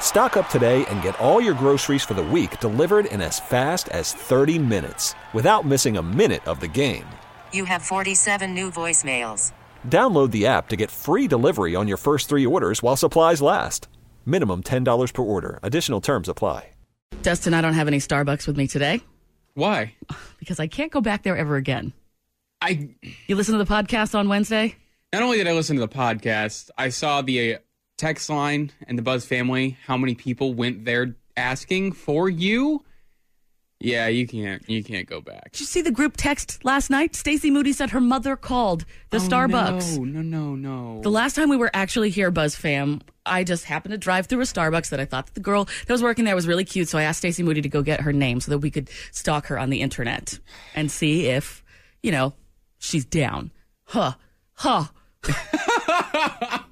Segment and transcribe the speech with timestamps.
[0.00, 3.88] Stock up today and get all your groceries for the week delivered in as fast
[3.90, 7.04] as 30 minutes without missing a minute of the game.
[7.52, 9.52] You have 47 new voicemails.
[9.86, 13.88] Download the app to get free delivery on your first three orders while supplies last.
[14.24, 15.58] Minimum $10 per order.
[15.62, 16.70] Additional terms apply.
[17.22, 19.00] Dustin, I don't have any Starbucks with me today
[19.54, 19.94] Why?
[20.38, 21.92] because I can't go back there ever again.
[22.62, 22.90] I
[23.26, 24.76] You listen to the podcast on Wednesday?
[25.12, 27.58] not only did I listen to the podcast, I saw the uh,
[27.96, 29.76] text line and the Buzz family.
[29.86, 32.84] How many people went there asking for you?
[33.78, 34.66] Yeah, you can't.
[34.70, 35.52] You can't go back.
[35.52, 37.14] Did you see the group text last night?
[37.14, 39.98] Stacey Moody said her mother called the Oh, Starbucks.
[39.98, 41.02] No, no, no, no.
[41.02, 44.40] The last time we were actually here, Buzz fam, I just happened to drive through
[44.40, 46.88] a Starbucks that I thought that the girl that was working there was really cute.
[46.88, 49.46] So I asked Stacey Moody to go get her name so that we could stalk
[49.48, 50.38] her on the internet
[50.74, 51.62] and see if,
[52.02, 52.32] you know,
[52.78, 53.50] she's down.
[53.84, 54.14] Huh.
[54.54, 54.84] Huh.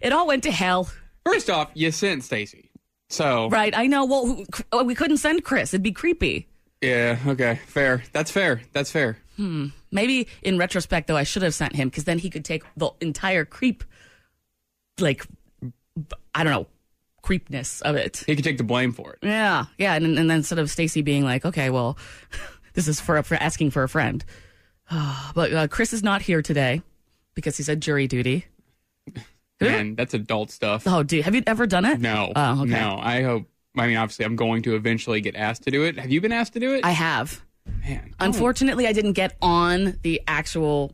[0.00, 0.90] it all went to hell.
[1.24, 2.70] First off, you sent Stacy.
[3.08, 3.76] So Right.
[3.76, 4.04] I know.
[4.04, 4.44] Well,
[4.84, 5.72] we couldn't send Chris.
[5.74, 6.48] It'd be creepy.
[6.80, 8.02] yeah, okay, fair.
[8.12, 8.62] That's fair.
[8.72, 9.18] That's fair.
[9.36, 9.66] Hmm.
[9.90, 12.90] Maybe in retrospect, though, I should have sent him because then he could take the
[13.00, 13.84] entire creep,
[14.98, 15.26] like,
[16.34, 16.66] I don't know,
[17.22, 18.24] creepness of it.
[18.26, 19.18] He could take the blame for it.
[19.22, 21.96] Yeah, yeah, and, and then instead of Stacy being like, okay, well,
[22.74, 24.24] this is for for asking for a friend,
[25.34, 26.82] but uh, Chris is not here today
[27.34, 28.46] because he's at jury duty.
[29.70, 30.84] Man, that's adult stuff.
[30.86, 32.00] Oh, dude, have you ever done it?
[32.00, 32.32] No.
[32.34, 32.70] Oh, okay.
[32.70, 32.98] No.
[33.00, 33.46] I hope.
[33.76, 35.98] I mean, obviously, I'm going to eventually get asked to do it.
[35.98, 36.84] Have you been asked to do it?
[36.84, 37.42] I have.
[37.80, 40.92] Man, Unfortunately, I didn't get on the actual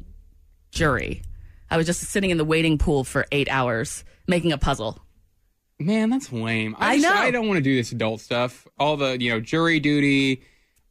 [0.70, 1.22] jury.
[1.70, 4.98] I was just sitting in the waiting pool for eight hours making a puzzle.
[5.80, 6.76] Man, that's lame.
[6.78, 7.14] I just- know.
[7.20, 8.66] I don't want to do this adult stuff.
[8.78, 10.42] All the, you know, jury duty,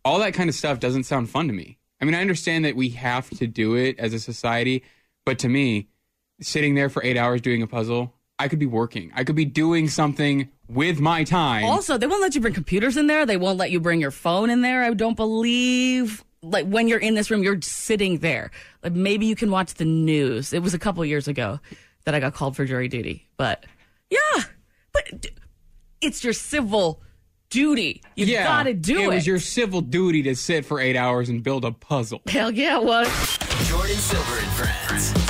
[0.05, 1.77] all that kind of stuff doesn't sound fun to me.
[2.01, 4.83] I mean, I understand that we have to do it as a society,
[5.25, 5.87] but to me,
[6.41, 9.11] sitting there for eight hours doing a puzzle, I could be working.
[9.15, 11.65] I could be doing something with my time.
[11.65, 13.25] Also, they won't let you bring computers in there.
[13.25, 14.83] They won't let you bring your phone in there.
[14.83, 16.23] I don't believe.
[16.43, 18.51] Like when you're in this room, you're sitting there.
[18.83, 20.53] Like maybe you can watch the news.
[20.53, 21.59] It was a couple years ago
[22.05, 23.27] that I got called for jury duty.
[23.37, 23.65] But
[24.09, 24.43] yeah,
[24.93, 25.27] but
[25.99, 27.01] it's your civil
[27.49, 28.03] duty.
[28.15, 29.03] You yeah, gotta do it.
[29.03, 32.21] It was your civil duty to sit for eight hours and build a puzzle.
[32.27, 33.07] Hell yeah, it was.
[33.07, 35.26] Jordin Silver and Friends.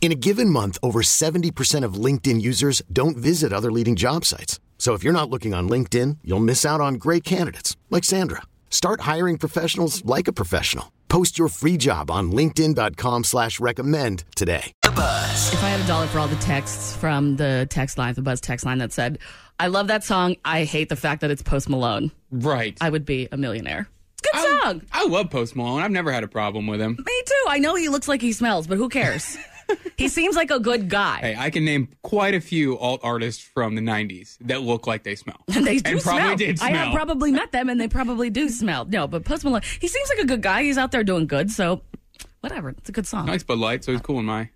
[0.00, 4.60] In a given month, over 70% of LinkedIn users don't visit other leading job sites.
[4.78, 8.42] So if you're not looking on LinkedIn, you'll miss out on great candidates like Sandra.
[8.70, 10.92] Start hiring professionals like a professional.
[11.08, 14.70] Post your free job on linkedin.com slash recommend today.
[14.82, 15.52] The Buzz.
[15.52, 18.40] If I had a dollar for all the texts from the text line, the Buzz
[18.40, 19.18] text line that said,
[19.58, 20.36] I love that song.
[20.44, 22.12] I hate the fact that it's Post Malone.
[22.30, 22.76] Right.
[22.80, 23.88] I would be a millionaire.
[24.18, 24.82] It's a good I, song.
[24.92, 25.80] I love Post Malone.
[25.80, 26.96] I've never had a problem with him.
[26.98, 27.44] Me too.
[27.48, 29.38] I know he looks like he smells, but who cares?
[29.96, 31.18] he seems like a good guy.
[31.18, 35.02] Hey, I can name quite a few alt artists from the 90s that look like
[35.02, 35.44] they smell.
[35.54, 36.68] And they do and probably smell.
[36.68, 38.84] I have probably met them, and they probably do smell.
[38.84, 40.62] No, but Post Malone, he seems like a good guy.
[40.62, 41.82] He's out there doing good, so
[42.40, 42.70] whatever.
[42.70, 43.26] It's a good song.
[43.26, 44.50] Nice Bud Light, so he's cool in my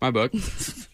[0.00, 0.32] my book.
[0.32, 0.88] That's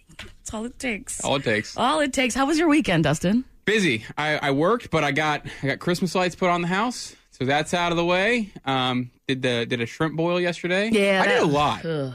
[0.52, 1.24] all it takes.
[1.24, 1.76] All it takes.
[1.76, 2.34] All it takes.
[2.34, 3.44] How was your weekend, Dustin?
[3.64, 4.04] Busy.
[4.18, 7.44] I, I worked, but I got I got Christmas lights put on the house, so
[7.44, 8.50] that's out of the way.
[8.64, 10.90] Um, did the did a shrimp boil yesterday?
[10.90, 11.84] Yeah, I did a lot.
[11.84, 12.12] Ugh.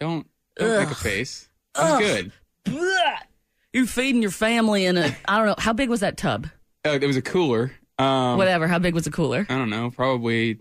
[0.00, 0.26] Don't
[0.58, 1.48] don't make a face.
[1.74, 2.32] That's good.
[2.64, 3.18] Blah.
[3.72, 5.16] You're feeding your family in a.
[5.26, 5.54] I don't know.
[5.58, 6.48] How big was that tub?
[6.84, 7.72] Oh, there was a cooler.
[7.98, 8.66] Um, Whatever.
[8.68, 9.46] How big was the cooler?
[9.48, 9.90] I don't know.
[9.90, 10.58] Probably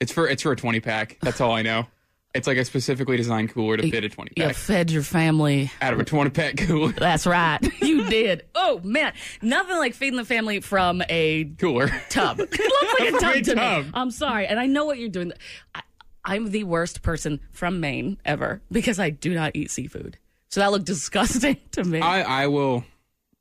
[0.00, 1.18] it's for it's for a twenty pack.
[1.22, 1.86] That's all I know.
[2.34, 5.70] It's like a specifically designed cooler to fit a twenty You pack fed your family.
[5.80, 6.92] out of a twenty pack cooler.
[6.98, 7.58] That's right.
[7.80, 8.44] You did.
[8.56, 11.88] Oh man, nothing like feeding the family from a Cooler.
[12.10, 12.40] tub.
[12.40, 13.84] It looks like a tub to tub.
[13.84, 13.90] me.
[13.94, 15.32] I'm sorry, and I know what you're doing.
[15.74, 15.82] I,
[16.24, 20.18] I'm the worst person from Maine ever because I do not eat seafood.
[20.48, 22.00] So that looked disgusting to me.
[22.00, 22.84] I, I will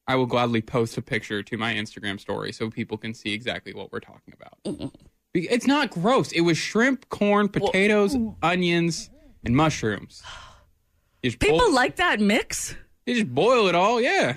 [0.07, 3.73] I will gladly post a picture to my Instagram story so people can see exactly
[3.73, 4.91] what we're talking about.
[5.33, 6.31] Be- It's not gross.
[6.33, 9.09] It was shrimp, corn, potatoes, onions,
[9.45, 10.21] and mushrooms.
[11.21, 12.75] People boil- like that mix.
[13.05, 14.35] you just boil it all, yeah.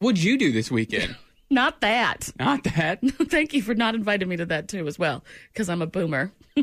[0.00, 1.16] What'd you do this weekend?
[1.52, 2.32] Not that.
[2.38, 3.00] Not that.
[3.28, 5.22] Thank you for not inviting me to that too, as well,
[5.52, 6.32] because I'm a boomer.
[6.56, 6.62] uh,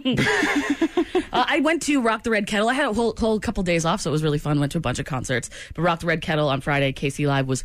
[1.32, 2.70] I went to Rock the Red Kettle.
[2.70, 4.60] I had a whole, whole couple days off, so it was really fun.
[4.60, 5.52] Went to a bunch of concerts.
[5.76, 7.64] But Rock the Red Kettle on Friday, KC Live was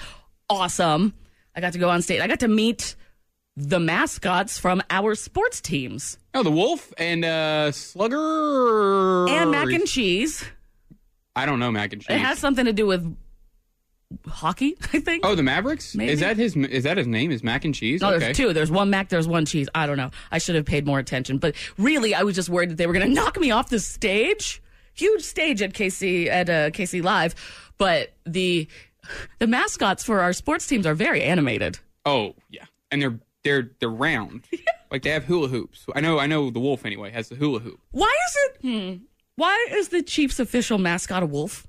[0.50, 1.15] awesome.
[1.56, 2.21] I got to go on stage.
[2.21, 2.94] I got to meet
[3.56, 9.87] the mascots from our sports teams Oh, the wolf and uh slugger and mac and
[9.87, 10.44] cheese.
[11.37, 12.17] I don't know mac and cheese.
[12.17, 13.17] It has something to do with
[14.28, 15.25] hockey, I think.
[15.25, 15.94] oh, the Mavericks?
[15.94, 16.12] Maybe.
[16.12, 17.31] Is that his is that his name?
[17.31, 18.00] Is mac and cheese?
[18.00, 18.19] No, okay.
[18.19, 18.52] there's two.
[18.52, 19.69] There's one mac, there's one cheese.
[19.75, 20.11] I don't know.
[20.31, 21.38] I should have paid more attention.
[21.38, 23.81] But really, I was just worried that they were going to knock me off the
[23.81, 24.62] stage.
[24.94, 27.34] Huge stage at KC at uh, KC Live,
[27.78, 28.69] but the
[29.38, 31.78] the mascots for our sports teams are very animated.
[32.06, 34.44] Oh yeah, and they're they're they're round,
[34.90, 35.84] like they have hula hoops.
[35.94, 37.81] I know I know the wolf anyway has the hula hoop.
[37.90, 38.56] Why is it?
[38.62, 39.05] Hmm,
[39.37, 41.67] why is the Chiefs' official mascot a wolf?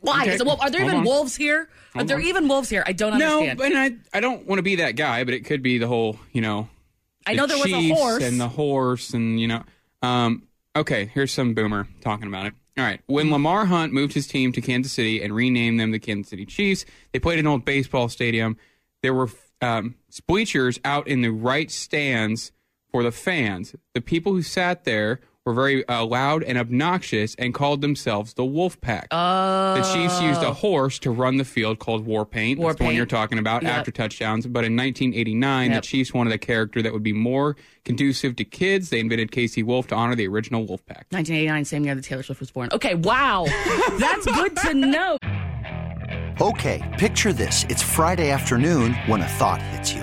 [0.00, 0.60] Why Okay, is it wolf?
[0.60, 1.04] Are there hold even on.
[1.06, 1.68] wolves here?
[1.94, 2.22] Are there on.
[2.22, 2.82] even wolves here?
[2.86, 3.58] I don't understand.
[3.58, 5.86] No, and I I don't want to be that guy, but it could be the
[5.88, 6.68] whole you know.
[7.26, 8.22] I the know there was a horse.
[8.22, 9.62] and the horse and you know.
[10.02, 10.44] Um,
[10.74, 12.54] okay, here's some boomer talking about it.
[12.78, 15.98] All right, when Lamar Hunt moved his team to Kansas City and renamed them the
[15.98, 18.56] Kansas City Chiefs, they played in an old baseball stadium.
[19.02, 19.28] There were
[19.60, 19.96] um,
[20.26, 22.52] bleachers out in the right stands
[22.90, 23.74] for the fans.
[23.92, 28.44] The people who sat there were very uh, loud and obnoxious and called themselves the
[28.44, 29.08] Wolf Pack.
[29.10, 32.58] the Chiefs used a horse to run the field called War Paint.
[32.58, 32.62] Oh.
[32.62, 33.72] War That's the one you're talking about Yep.
[33.72, 34.46] after touchdowns.
[34.46, 35.82] But in 1989, Yep.
[35.82, 38.90] the Chiefs wanted a character that would be more conducive to kids.
[38.90, 41.06] They invented KC Wolf to honor the original Wolf Pack.
[41.10, 42.68] 1989, same year that Taylor Swift was born.
[42.72, 43.46] Okay, wow,
[43.98, 45.16] that's good to know.
[46.40, 47.64] Okay, picture this.
[47.68, 50.02] It's Friday afternoon when a thought hits you.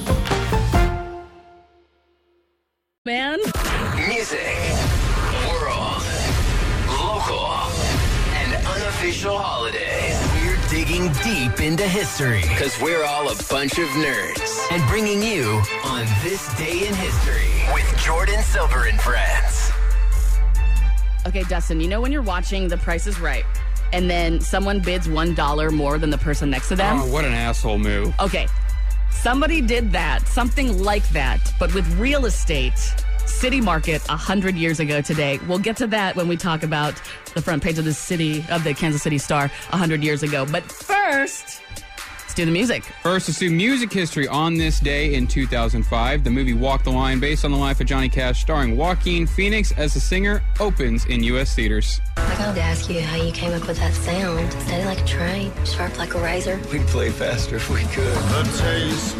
[3.03, 3.39] Man.
[3.97, 4.45] Music,
[5.49, 6.03] world,
[6.87, 7.47] local,
[8.29, 10.15] and unofficial holidays.
[10.45, 15.63] We're digging deep into history because we're all a bunch of nerds and bringing you
[15.83, 19.71] on this day in history with Jordin Silver and friends.
[21.25, 23.45] Okay, Dustin, you know when you're watching The Price is Right
[23.93, 26.99] and then someone bids $1 more than the person next to them?
[26.99, 28.13] Oh, what an asshole move.
[28.19, 28.45] Okay,
[29.21, 32.77] somebody did that, something like that, but with real estate.
[33.27, 35.39] City Market 100 years ago today.
[35.47, 36.99] We'll get to that when we talk about
[37.33, 40.45] the front page of the city of the Kansas City Star 100 years ago.
[40.51, 41.61] But first,
[42.31, 42.85] let's do the music.
[43.03, 46.23] First, let's do music history on this day in 2005.
[46.23, 49.73] The movie Walk the Line, based on the life of Johnny Cash, starring Joaquin Phoenix
[49.73, 51.53] as the singer, opens in U.S.
[51.53, 51.99] theaters.
[52.15, 54.49] I gotta ask you how you came up with that sound.
[54.63, 56.57] Steady like a train, sharp like a razor.
[56.71, 58.15] We'd play faster if we could.
[58.15, 59.17] The taste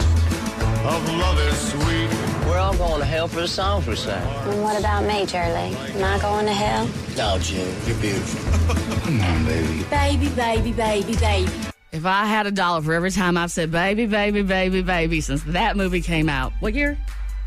[0.85, 2.47] of love is sweet.
[2.47, 4.25] We're all going to hell for the songs we sang.
[4.47, 5.75] And what about me, Charlie?
[5.75, 6.87] Am I going to hell?
[7.17, 8.95] No, June, you're beautiful.
[9.01, 9.83] Come on, baby.
[9.89, 11.70] Baby, baby, baby, baby.
[11.91, 15.43] If I had a dollar for every time I've said baby, baby, baby, baby since
[15.43, 16.53] that movie came out.
[16.61, 16.97] What year?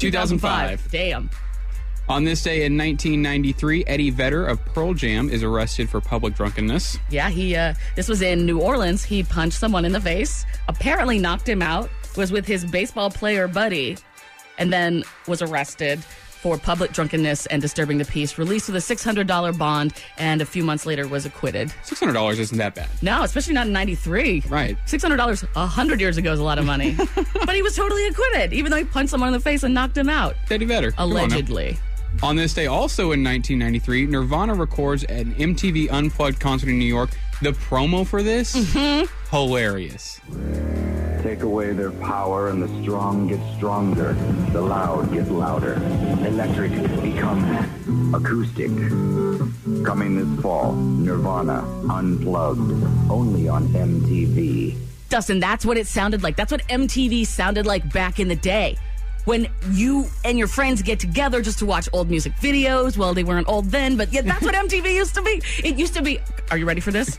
[0.00, 0.90] 2005.
[0.90, 1.30] Damn.
[2.10, 6.98] On this day in 1993, Eddie Vedder of Pearl Jam is arrested for public drunkenness.
[7.08, 9.02] Yeah, he uh this was in New Orleans.
[9.02, 13.48] He punched someone in the face, apparently knocked him out, was with his baseball player
[13.48, 13.96] buddy,
[14.58, 16.04] and then was arrested
[16.44, 20.62] for public drunkenness and disturbing the peace, released with a $600 bond, and a few
[20.62, 21.72] months later was acquitted.
[21.86, 22.90] $600 isn't that bad.
[23.00, 24.42] No, especially not in 93.
[24.50, 24.76] Right.
[24.86, 26.98] $600 100 years ago is a lot of money.
[27.46, 29.96] but he was totally acquitted, even though he punched someone in the face and knocked
[29.96, 30.36] him out.
[30.50, 30.90] Eddie Vedder.
[30.90, 31.16] Come on.
[31.16, 31.78] Allegedly.
[32.22, 37.08] On this day, also in 1993, Nirvana records an MTV Unplugged concert in New York.
[37.40, 39.06] The promo for this, mm-hmm.
[39.34, 40.20] Hilarious.
[41.20, 44.12] Take away their power and the strong get stronger.
[44.52, 45.74] The loud get louder.
[46.24, 46.70] Electric
[47.02, 47.42] become
[48.14, 48.70] acoustic.
[49.84, 52.70] Coming this fall, Nirvana Unplugged.
[53.10, 54.78] Only on MTV.
[55.08, 56.36] Dustin, that's what it sounded like.
[56.36, 58.76] That's what MTV sounded like back in the day.
[59.24, 62.96] When you and your friends get together just to watch old music videos.
[62.96, 65.42] Well, they weren't old then, but yeah, that's what MTV used to be.
[65.64, 66.20] It used to be,
[66.52, 67.18] are you ready for this?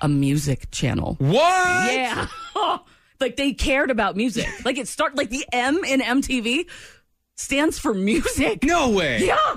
[0.00, 1.16] A music channel.
[1.18, 1.92] What?
[1.92, 2.26] Yeah.
[3.20, 4.46] like they cared about music.
[4.64, 6.66] Like it start like the M in MTV
[7.36, 8.64] stands for music.
[8.64, 9.24] No way.
[9.24, 9.56] Yeah.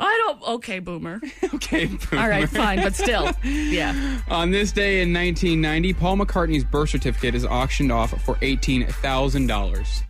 [0.00, 1.20] I don't okay, boomer.
[1.54, 2.22] okay, boomer.
[2.22, 3.30] All right, fine, but still.
[3.42, 4.20] Yeah.
[4.28, 10.02] On this day in 1990, Paul McCartney's birth certificate is auctioned off for $18,000.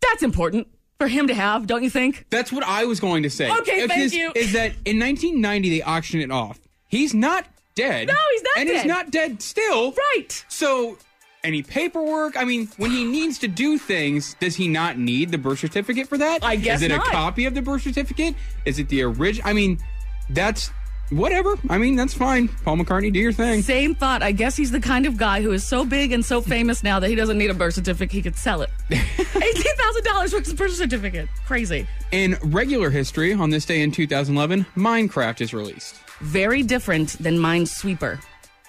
[0.00, 0.68] That's important
[0.98, 2.26] for him to have, don't you think?
[2.30, 3.50] That's what I was going to say.
[3.50, 4.32] Okay, thank is, you.
[4.34, 6.58] Is that in 1990 they auctioned it off?
[6.88, 8.08] He's not dead.
[8.08, 8.60] No, he's not dead.
[8.60, 8.76] and dead.
[8.76, 9.92] he's not dead still.
[9.92, 10.44] Right.
[10.48, 10.98] So,
[11.42, 12.36] any paperwork?
[12.36, 16.08] I mean, when he needs to do things, does he not need the birth certificate
[16.08, 16.42] for that?
[16.42, 17.06] I guess Is it not.
[17.06, 18.34] a copy of the birth certificate?
[18.64, 19.46] Is it the original?
[19.48, 19.78] I mean,
[20.30, 20.70] that's
[21.10, 21.56] whatever.
[21.68, 22.48] I mean, that's fine.
[22.48, 23.60] Paul McCartney, do your thing.
[23.60, 24.22] Same thought.
[24.22, 26.98] I guess he's the kind of guy who is so big and so famous now
[26.98, 28.12] that he doesn't need a birth certificate.
[28.12, 28.70] He could sell it.
[28.88, 31.28] $18,000 for his birth certificate.
[31.46, 31.86] Crazy.
[32.10, 35.96] In regular history, on this day in 2011, Minecraft is released.
[36.20, 38.20] Very different than Minesweeper.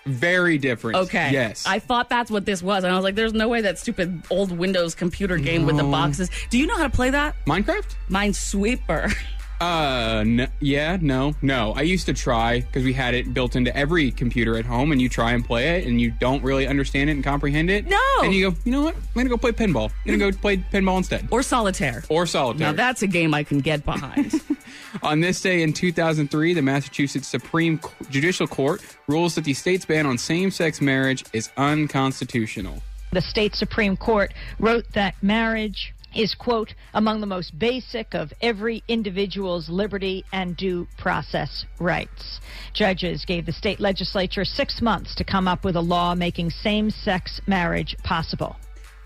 [0.06, 0.98] Very different.
[0.98, 1.32] Okay.
[1.32, 1.66] Yes.
[1.66, 2.84] I thought that's what this was.
[2.84, 5.84] And I was like, there's no way that stupid old Windows computer game with the
[5.84, 5.90] No.
[5.92, 6.30] boxes.
[6.52, 7.36] Do you know how to play that?
[7.48, 7.96] Minecraft?
[8.10, 9.14] Minesweeper.
[9.62, 11.74] Uh, n- yeah, no, no.
[11.76, 15.02] I used to try because we had it built into every computer at home, and
[15.02, 17.88] you try and play it, and you don't really understand it and comprehend it.
[17.88, 18.00] No.
[18.22, 18.96] And you go, you know what?
[18.96, 19.92] I'm gonna go play pinball.
[20.06, 22.04] I'm gonna go play pinball instead, or solitaire.
[22.10, 22.68] or solitaire.
[22.68, 24.34] Now that's a game I can get behind.
[25.04, 30.06] On this day in 2003, the Massachusetts Supreme Judicial Court rules that the state's ban
[30.06, 32.82] on same-sex marriage is unconstitutional.
[33.12, 38.84] The state Supreme Court wrote that marriage is, quote, among the most basic of every
[38.88, 42.40] individual's liberty and due process rights.
[42.74, 46.90] Judges gave the state legislature six months to come up with a law making same
[46.90, 48.56] sex marriage possible.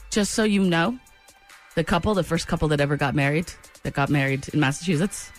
[0.09, 0.97] Just so you know,
[1.75, 3.51] the couple, the first couple that ever got married,
[3.83, 5.31] that got married in Massachusetts,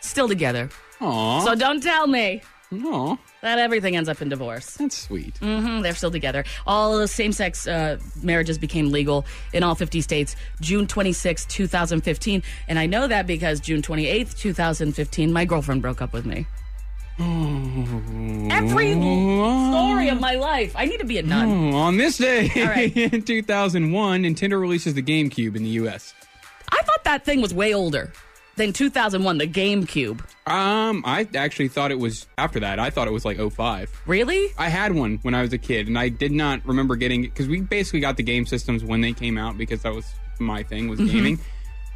[0.00, 0.70] still together.
[1.00, 1.44] Aww.
[1.44, 2.42] So don't tell me
[2.72, 4.74] Aw, that everything ends up in divorce.
[4.74, 5.38] that's sweet.
[5.38, 6.44] hmm they're still together.
[6.66, 12.42] All the same sex uh, marriages became legal in all 50 states June 26, 2015.
[12.68, 16.46] And I know that because June 28, 2015, my girlfriend broke up with me.
[18.50, 20.74] Every story of my life.
[20.76, 21.74] I need to be a nun.
[21.74, 22.94] Oh, on this day right.
[23.14, 26.12] in 2001, Nintendo releases the GameCube in the U.S.
[26.70, 28.12] I thought that thing was way older.
[28.56, 30.20] Then 2001, the GameCube.
[30.46, 32.78] Um, I actually thought it was after that.
[32.78, 34.02] I thought it was like 05.
[34.06, 34.48] Really?
[34.56, 37.28] I had one when I was a kid, and I did not remember getting it
[37.34, 40.06] because we basically got the game systems when they came out because that was
[40.38, 41.10] my thing was Mhm.
[41.10, 41.38] gaming.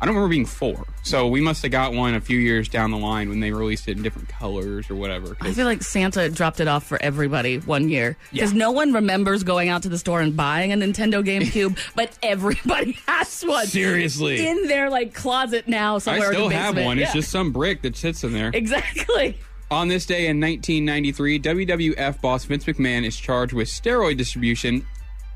[0.02, 2.90] I don't remember being four, so we must have got one a few years down
[2.90, 5.36] the line when they released it in different colors or whatever.
[5.42, 9.42] I feel like Santa dropped it off for everybody one year because no one remembers
[9.42, 13.66] going out to the store and buying a Nintendo GameCube, but everybody has one.
[13.66, 14.46] Seriously.
[14.46, 16.98] in their like closet now I still have one.
[16.98, 18.50] It's just some brick that sits in there.
[18.54, 19.38] exactly.
[19.70, 24.84] On this day in 1993, WWF boss Vince McMahon is charged with steroid distribution.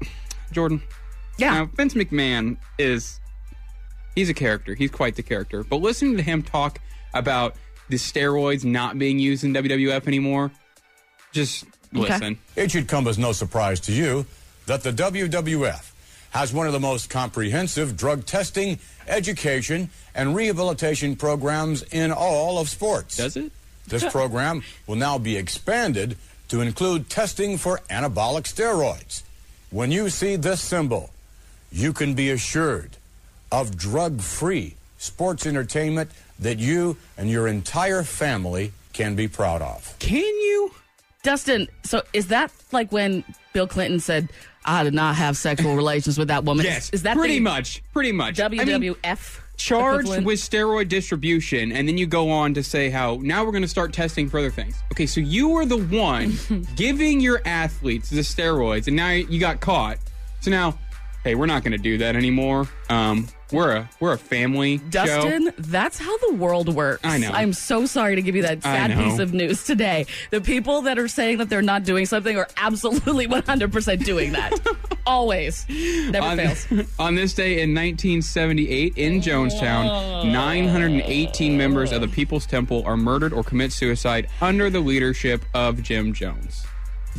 [0.52, 0.80] Jordin.
[1.38, 1.50] Yeah.
[1.50, 3.20] Now, Vince McMahon is.
[4.14, 4.74] He's a character.
[4.74, 5.64] He's quite the character.
[5.64, 6.78] But listening to him talk
[7.12, 7.56] about
[7.88, 10.50] the steroids not being used in WWF anymore,
[11.32, 12.38] just listen.
[12.56, 14.26] It should come as no surprise to you
[14.66, 15.90] that the WWF
[16.30, 22.68] has one of the most comprehensive drug testing, education, and rehabilitation programs in all of
[22.68, 23.16] sports.
[23.16, 23.52] Does it?
[23.86, 26.16] This program will now be expanded
[26.48, 29.22] to include testing for anabolic steroids.
[29.70, 31.10] When you see this symbol,
[31.70, 32.96] you can be assured
[33.54, 39.94] of drug free sports entertainment that you and your entire family can be proud of.
[40.00, 40.72] Can you?
[41.22, 44.28] Dustin, so is that like when Bill Clinton said,
[44.64, 46.64] I did not have sexual relations with that woman?
[46.64, 48.40] Yes, Is that pretty much, pretty much.
[48.40, 49.40] I mean, WWF?
[49.56, 50.26] charged equivalent?
[50.26, 53.68] with steroid distribution, and then you go on to say how now we're going to
[53.68, 54.74] start testing for other things.
[54.92, 56.36] Okay, so you were the one
[56.76, 59.98] giving your athletes the steroids, and now you got caught.
[60.40, 60.76] So now,
[61.22, 62.68] hey, we're not going to do that anymore.
[62.90, 65.52] Um, we're a we're a family Dustin, show.
[65.58, 67.04] that's how the world works.
[67.04, 67.30] I know.
[67.30, 70.06] I'm so sorry to give you that sad piece of news today.
[70.30, 74.52] The people that are saying that they're not doing something are absolutely 100% doing that.
[75.06, 75.66] Always.
[75.68, 76.66] Never on, fails.
[76.98, 83.32] on this day in 1978 in Jonestown, 918 members of the People's Temple are murdered
[83.32, 86.64] or commit suicide under the leadership of Jim Jones.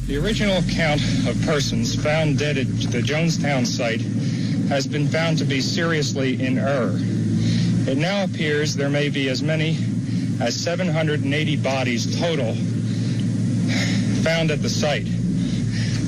[0.07, 4.01] The original count of persons found dead at the Jonestown site
[4.69, 6.95] has been found to be seriously in error.
[7.87, 9.77] It now appears there may be as many
[10.41, 12.53] as 780 bodies total
[14.23, 15.05] found at the site.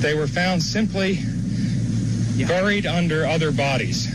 [0.00, 1.18] They were found simply
[2.46, 4.08] buried under other bodies.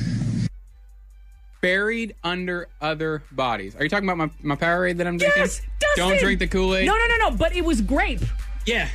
[1.62, 3.76] buried under other bodies.
[3.78, 5.42] Are you talking about my, my Powerade that I'm drinking?
[5.44, 6.10] Yes, Dustin!
[6.10, 6.86] Don't drink the Kool Aid.
[6.86, 7.38] No, no, no, no.
[7.38, 8.22] But it was grape.
[8.66, 8.90] Yeah.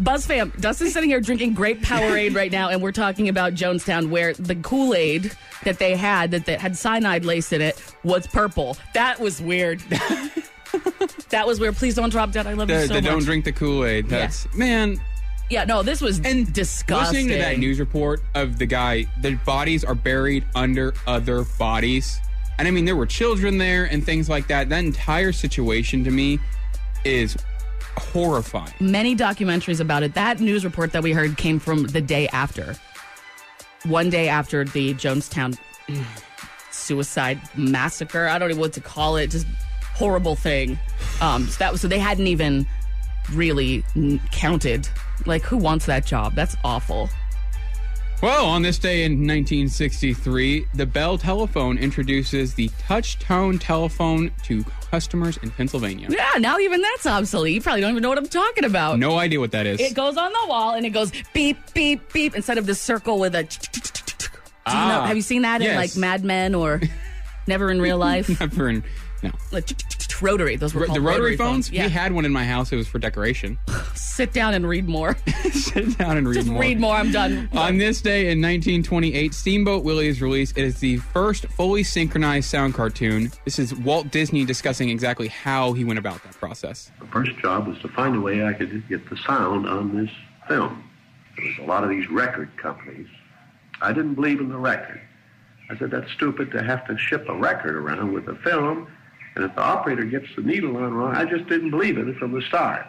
[0.00, 4.08] Buzz fam, Dustin's sitting here drinking grape Powerade right now, and we're talking about Jonestown,
[4.08, 5.30] where the Kool Aid
[5.64, 8.78] that they had that, that had cyanide laced in it was purple.
[8.94, 9.80] That was weird.
[11.28, 11.76] that was weird.
[11.76, 12.46] Please don't drop dead.
[12.46, 13.10] I love The, you so the much.
[13.10, 14.08] don't drink the Kool Aid.
[14.08, 15.00] That's man.
[15.50, 17.26] Yeah, no, this was and disgusting.
[17.26, 22.20] Listening to that news report of the guy, the bodies are buried under other bodies.
[22.58, 24.68] And I mean, there were children there and things like that.
[24.68, 26.38] That entire situation to me
[27.04, 27.36] is
[28.00, 28.72] horrifying.
[28.80, 30.14] Many documentaries about it.
[30.14, 32.74] That news report that we heard came from the day after.
[33.84, 35.58] One day after the Jonestown
[36.70, 38.26] suicide massacre.
[38.26, 39.30] I don't know what to call it.
[39.30, 39.46] Just
[39.94, 40.78] horrible thing.
[41.20, 42.66] Um, so that was so they hadn't even
[43.32, 43.84] really
[44.32, 44.88] counted.
[45.26, 46.34] Like, who wants that job?
[46.34, 47.10] That's awful.
[48.22, 54.62] Well, on this day in 1963, the Bell Telephone introduces the touch tone telephone to
[54.90, 56.08] customers in Pennsylvania.
[56.10, 57.54] Yeah, now even that's obsolete.
[57.54, 58.98] You probably don't even know what I'm talking about.
[58.98, 59.80] No idea what that is.
[59.80, 63.18] It goes on the wall and it goes beep, beep, beep instead of the circle
[63.18, 63.44] with a.
[63.44, 63.48] Do
[64.76, 66.82] you know, Ah, have you seen that in like Mad Men or
[67.46, 68.38] Never in Real Life?
[68.38, 68.84] Never in,
[69.22, 69.30] no.
[69.50, 69.70] Like,
[70.22, 70.56] rotary.
[70.56, 71.70] Those were Ro- called the rotary phones?
[71.70, 71.84] Yeah.
[71.84, 72.72] We had one in my house.
[72.72, 73.58] It was for decoration.
[73.94, 75.16] Sit down and read more.
[75.52, 76.60] Sit down and read Just more.
[76.60, 76.94] read more.
[76.94, 77.48] I'm done.
[77.52, 80.56] On this day in 1928, Steamboat Willie is released.
[80.58, 83.30] It is the first fully synchronized sound cartoon.
[83.44, 86.90] This is Walt Disney discussing exactly how he went about that process.
[87.00, 90.10] The first job was to find a way I could get the sound on this
[90.48, 90.84] film.
[91.36, 93.06] There was a lot of these record companies.
[93.80, 95.00] I didn't believe in the record.
[95.70, 98.88] I said, that's stupid to have to ship a record around with a film,
[99.34, 102.16] and if the operator gets the needle on wrong, I just didn't believe in it
[102.16, 102.86] from the start.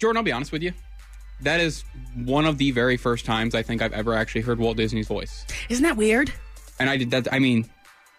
[0.00, 0.72] Jordin, I'll be honest with you.
[1.40, 4.76] That is one of the very first times I think I've ever actually heard Walt
[4.76, 5.44] Disney's voice.
[5.68, 6.32] Isn't that weird?
[6.78, 7.32] And I did that.
[7.32, 7.68] I mean,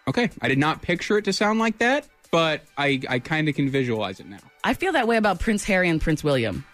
[0.08, 3.54] okay, I did not picture it to sound like that, but I, I kind of
[3.54, 4.38] can visualize it now.
[4.62, 6.64] I feel that way about Prince Harry and Prince William.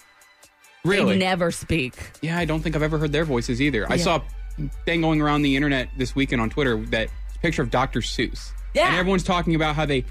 [0.85, 1.13] Really?
[1.15, 1.95] They never speak.
[2.23, 3.87] Yeah, I don't think I've ever heard their voices either.
[3.91, 4.17] I saw
[4.59, 7.09] a thing going around the internet this weekend on Twitter that
[7.43, 8.01] picture of Dr.
[8.01, 8.53] Seuss.
[8.75, 8.89] Yeah.
[8.89, 10.05] And everyone's talking about how they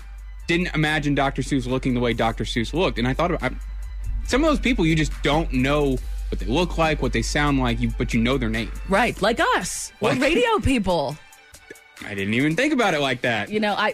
[0.49, 1.43] didn't imagine Dr.
[1.43, 2.43] Seuss looking the way Dr.
[2.43, 2.97] Seuss looked.
[2.97, 3.55] And I thought about I,
[4.25, 5.91] some of those people you just don't know
[6.29, 8.71] what they look like, what they sound like, you but you know their name.
[8.89, 9.93] Right, like us.
[10.01, 11.15] Like- We're radio people.
[12.05, 13.49] I didn't even think about it like that.
[13.49, 13.93] You know, I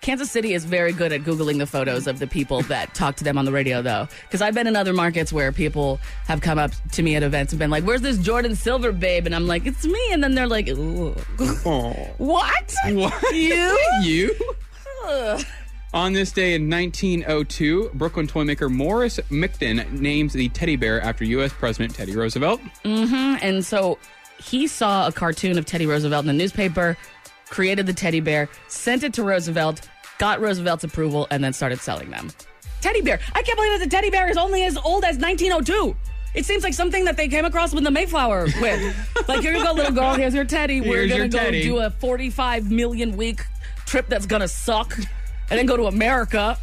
[0.00, 3.24] Kansas City is very good at Googling the photos of the people that talk to
[3.24, 4.06] them on the radio, though.
[4.22, 7.52] Because I've been in other markets where people have come up to me at events
[7.52, 9.26] and been like, Where's this Jordin Silver babe?
[9.26, 10.12] And I'm like, It's me.
[10.12, 11.10] And then they're like, Ooh.
[12.18, 12.74] What?
[12.92, 13.34] What?
[13.34, 13.78] You?
[14.02, 14.54] you?
[15.06, 15.42] Ugh.
[15.94, 21.24] On this day in 1902, Brooklyn toy maker Morris Michtom names the teddy bear after
[21.24, 21.52] U.S.
[21.52, 22.60] President Teddy Roosevelt.
[22.84, 23.98] hmm And so
[24.38, 26.96] he saw a cartoon of Teddy Roosevelt in the newspaper,
[27.48, 32.10] created the teddy bear, sent it to Roosevelt, got Roosevelt's approval, and then started selling
[32.10, 32.30] them.
[32.82, 33.18] Teddy bear.
[33.32, 35.96] I can't believe that the teddy bear is only as old as 1902.
[36.34, 39.24] It seems like something that they came across with the Mayflower with.
[39.28, 40.14] like, here you go, little girl.
[40.14, 40.74] Here's your teddy.
[40.82, 41.62] Here's We're going to go teddy.
[41.62, 43.40] do a 45 million week
[43.86, 44.94] trip that's going to suck
[45.50, 46.56] and then go to America.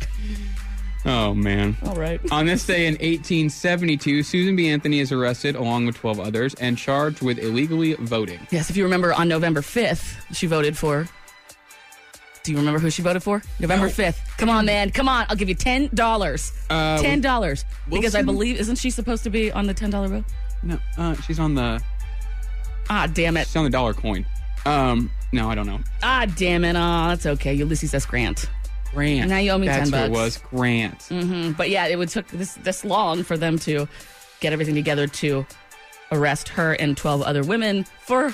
[1.07, 1.77] Oh, man.
[1.85, 2.19] All right.
[2.31, 4.69] On this day in 1872, Susan B.
[4.69, 8.39] Anthony is arrested along with 12 others and charged with illegally voting.
[8.49, 11.07] Yes, if you remember on November 5th, she voted for.
[12.43, 13.41] Do you remember who she voted for?
[13.59, 13.91] November No.
[13.91, 14.17] 5th.
[14.37, 14.89] Come on, man.
[14.91, 15.25] Come on.
[15.29, 15.91] I'll give you $10.
[16.69, 17.21] Uh, $10.
[17.89, 18.25] Because I Wilson?
[18.25, 20.23] believe, isn't she supposed to be on the $10 bill?
[20.63, 21.81] No, uh, she's on the
[22.89, 23.45] Ah, damn it.
[23.47, 24.25] she's on the dollar coin.
[24.65, 25.79] Um, no, I don't know.
[26.03, 26.75] Ah, damn it.
[26.75, 27.53] Oh, that's okay.
[27.53, 28.05] Ulysses S.
[28.07, 28.47] Grant.
[28.95, 29.29] Grant.
[29.29, 30.19] Now you owe me That's 10 who it bucks.
[30.19, 30.37] was.
[30.49, 31.03] Grant.
[31.03, 33.87] hmm But yeah, it would took this this long for them to
[34.39, 35.45] get everything together to
[36.11, 38.33] arrest her and 12 other women for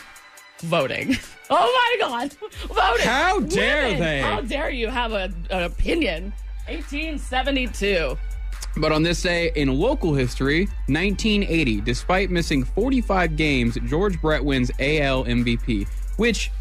[0.61, 1.17] voting.
[1.53, 2.31] Oh my God.
[2.69, 3.05] Voting.
[3.05, 3.99] How dare Women.
[3.99, 4.21] they?
[4.21, 6.31] How dare you have a, an opinion?
[6.69, 8.17] 1872.
[8.77, 14.71] But on this day in local history, 1980, despite missing 45 games, George Brett wins
[14.79, 16.51] AL MVP, which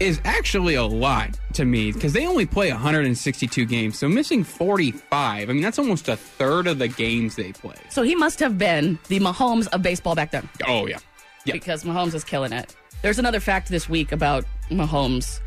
[0.00, 3.98] is actually a lot to me because they only play 162 games.
[3.98, 7.76] So missing 45, I mean, that's almost a third of the games they play.
[7.88, 10.48] So he must have been the Mahomes of baseball back then.
[10.66, 10.98] Oh, yeah.
[11.44, 11.54] Yeah.
[11.54, 12.74] Because Mahomes is killing it.
[13.02, 15.40] There's another fact this week about Mahomes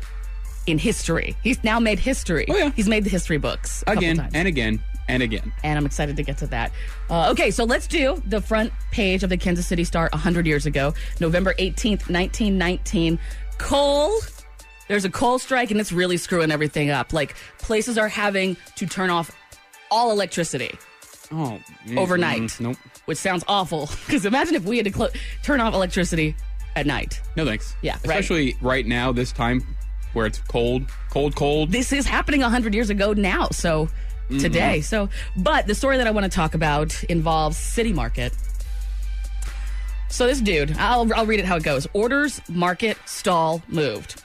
[0.66, 1.36] in history.
[1.42, 2.46] He's now made history.
[2.48, 2.70] Oh, yeah.
[2.74, 3.84] He's made the history books.
[3.86, 5.52] Again and again and again.
[5.64, 6.72] and I'm excited to get to that.
[7.08, 10.66] Uh, okay, so let's do the front page of the Kansas City Star 100 years
[10.66, 13.18] ago, November 18th, 1919.
[13.58, 14.12] Coal,
[14.90, 17.12] there's a coal strike, and it's really screwing everything up.
[17.12, 19.30] Like, places are having to turn off
[19.88, 20.76] all electricity
[21.30, 22.76] Oh, mm, overnight, mm, nope.
[23.04, 23.88] which sounds awful.
[24.06, 25.08] Because imagine if we had to clo-
[25.44, 26.34] turn off electricity
[26.74, 27.20] at night.
[27.36, 27.76] No thanks.
[27.82, 27.94] Yeah.
[28.02, 29.64] Especially right now, this time
[30.12, 31.70] where it's cold, cold, cold.
[31.70, 33.88] this is happening 100 years ago now so
[34.40, 38.32] today so but the story that i want to talk about involves city market
[40.08, 44.22] so this dude I'll, I'll read it how it goes orders market stall moved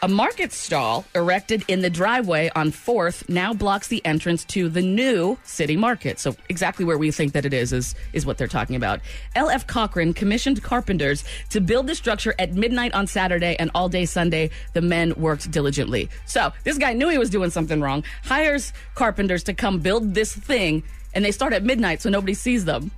[0.00, 4.80] a market stall erected in the driveway on 4th now blocks the entrance to the
[4.80, 6.20] new city market.
[6.20, 9.00] So exactly where we think that it is is is what they're talking about.
[9.34, 14.04] LF Cochran commissioned carpenters to build the structure at midnight on Saturday and all day
[14.04, 16.08] Sunday the men worked diligently.
[16.26, 18.04] So, this guy knew he was doing something wrong.
[18.22, 22.64] Hires carpenters to come build this thing and they start at midnight so nobody sees
[22.64, 22.92] them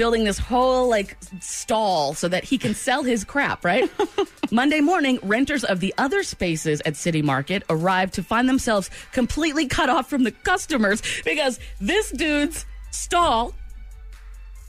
[0.00, 3.84] building this whole like stall so that he can sell his crap, right?
[4.50, 9.66] Monday morning, renters of the other spaces at City Market arrived to find themselves completely
[9.66, 13.52] cut off from the customers because this dude's stall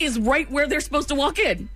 [0.01, 1.69] is right where they're supposed to walk in.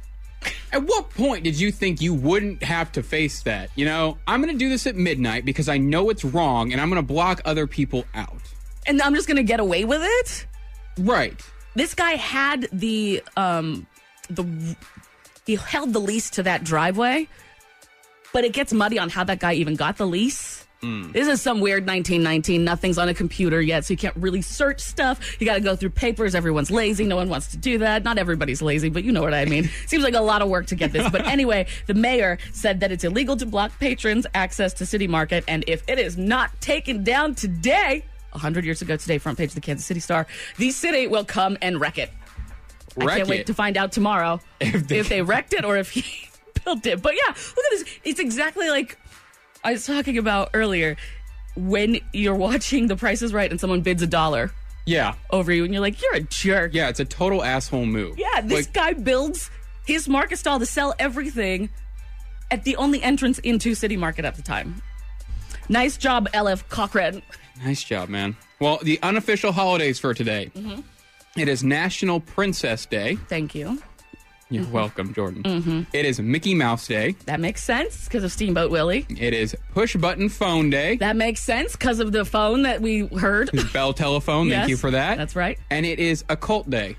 [0.74, 3.70] At what point did you think you wouldn't have to face that?
[3.76, 6.82] You know, I'm going to do this at midnight because I know it's wrong and
[6.82, 8.42] I'm going to block other people out.
[8.86, 10.46] And I'm just going to get away with it?
[11.00, 11.42] Right.
[11.76, 13.86] This guy had the um
[14.30, 14.76] the
[15.46, 17.28] he held the lease to that driveway,
[18.34, 20.66] but it gets muddy on how that guy even got the lease.
[21.14, 22.64] This is some weird 1919.
[22.64, 25.42] Nothing's on a computer yet, so you can't really search stuff.
[25.42, 26.36] You got to go through papers.
[26.36, 27.06] Everyone's lazy.
[27.06, 28.04] No one wants to do that.
[28.04, 29.70] Not everybody's lazy, but you know what I mean.
[29.88, 31.10] Seems like a lot of work to get this.
[31.10, 35.44] But anyway, the mayor said that it's illegal to block patrons access to City Market,
[35.48, 38.06] and if it is not taken down today,
[38.36, 41.58] 100 years ago today, front page of the Kansas City Star, the city will come
[41.62, 42.12] and wreck it.
[43.00, 46.06] I can't wait to find out tomorrow if they, wrecked it or if he
[46.66, 47.02] built it.
[47.02, 47.86] But yeah, look at this.
[48.04, 48.98] It's exactly like
[49.64, 50.96] I was talking about earlier
[51.56, 54.52] when you're watching The Price is Right and someone bids a dollar
[54.86, 55.16] Yeah.
[55.30, 56.74] over you and you're like, you're a jerk.
[56.74, 58.18] Yeah, it's a total asshole move.
[58.18, 59.50] Yeah, this Like, guy builds
[59.86, 61.70] his market stall to sell everything
[62.52, 64.82] at the only entrance into City Market at the time.
[65.68, 67.22] Nice job, LF Cochran.
[67.64, 68.36] Nice job, man.
[68.60, 70.52] Well, the unofficial holidays for today.
[70.56, 70.84] Mhm.
[71.38, 73.18] It is National Princess Day.
[73.30, 73.82] Thank you.
[74.50, 75.42] You're welcome, Jordin.
[75.42, 75.88] Mhm.
[75.92, 77.16] It is Mickey Mouse Day.
[77.26, 79.06] That makes sense because of Steamboat Willie.
[79.10, 80.98] It is Push Button Phone Day.
[80.98, 83.50] That makes sense because of the phone that we heard.
[83.74, 84.50] Bell Telephone.
[84.50, 85.18] Thank Yes, you for that.
[85.18, 85.58] That's right.
[85.72, 86.96] And it is Occult Day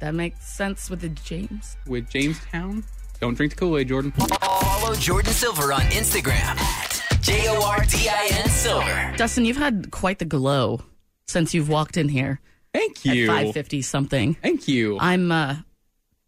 [0.00, 1.76] That makes sense with the James.
[1.86, 2.84] with Jamestown.
[3.20, 4.14] Don't drink the Kool Aid, Jordin.
[4.14, 6.95] Follow Jordin Silver on Instagram at
[7.26, 9.14] J O R D I N Silver.
[9.16, 10.80] Dustin, you've had quite the glow
[11.26, 12.40] since you've walked in here.
[12.72, 13.24] Thank you.
[13.24, 14.34] At 550 something.
[14.34, 14.96] Thank you.
[15.00, 15.56] I'm uh,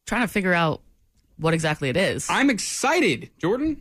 [0.09, 0.81] trying to figure out
[1.37, 2.27] what exactly it is.
[2.29, 3.77] I'm excited, Jordin.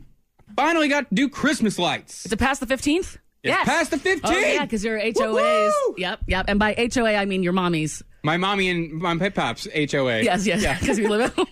[0.56, 2.24] Finally got to do Christmas lights.
[2.28, 3.18] Is it past the 15th?
[3.44, 4.20] It's past the 15th.
[4.26, 5.72] Oh, yeah, because your HOAs.
[5.98, 6.46] Yep, yep.
[6.48, 8.04] And by HOA, I mean your mommy's.
[8.24, 10.22] My mommy and my pip pops HOA.
[10.22, 10.78] Yes, yes, Yeah.
[10.80, 11.48] because we live at home.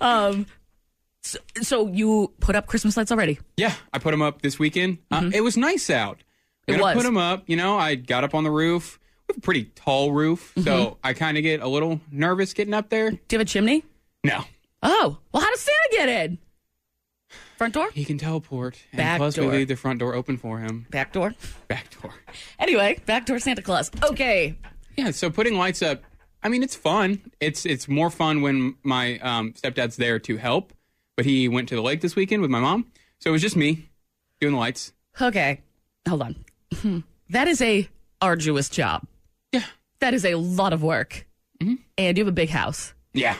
[0.00, 0.46] um,
[1.22, 3.38] so, so you put up Christmas lights already?
[3.56, 4.98] Yeah, I put them up this weekend.
[5.10, 6.18] Uh, it was nice out.
[6.68, 6.74] Mm-hmm.
[6.74, 6.94] It was.
[6.94, 7.44] put them up.
[7.46, 8.98] You know, I got up on the roof.
[9.28, 10.66] We have a pretty tall roof, Mm-hmm.
[10.66, 13.10] so I kind of get a little nervous getting up there.
[13.10, 13.84] Do you have a chimney?
[14.24, 14.44] No,
[14.82, 16.38] Oh, well, how does Santa get in?
[17.56, 17.90] Front door?
[17.92, 18.78] he can teleport.
[18.94, 19.50] Back plus, door.
[19.50, 20.86] we leave the front door open for him.
[20.90, 21.34] Back door?
[21.66, 22.14] Back door.
[22.58, 23.90] Anyway, back door Santa Claus.
[24.02, 24.56] Okay.
[24.96, 26.02] Yeah, so putting lights up,
[26.42, 27.20] I mean, it's fun.
[27.40, 30.72] It's it's more fun when my um, stepdad's there to help.
[31.18, 32.86] But he went to the lake this weekend with my mom,
[33.18, 33.88] so it was just me
[34.40, 34.92] doing the lights.
[35.20, 35.62] Okay.
[36.08, 36.36] Hold on.
[36.72, 37.00] Hmm.
[37.30, 37.88] That is a
[38.22, 39.04] arduous job.
[39.50, 39.64] Yeah.
[39.98, 41.26] That is a lot of work.
[41.60, 42.94] And you have a big house.
[43.12, 43.34] Yeah.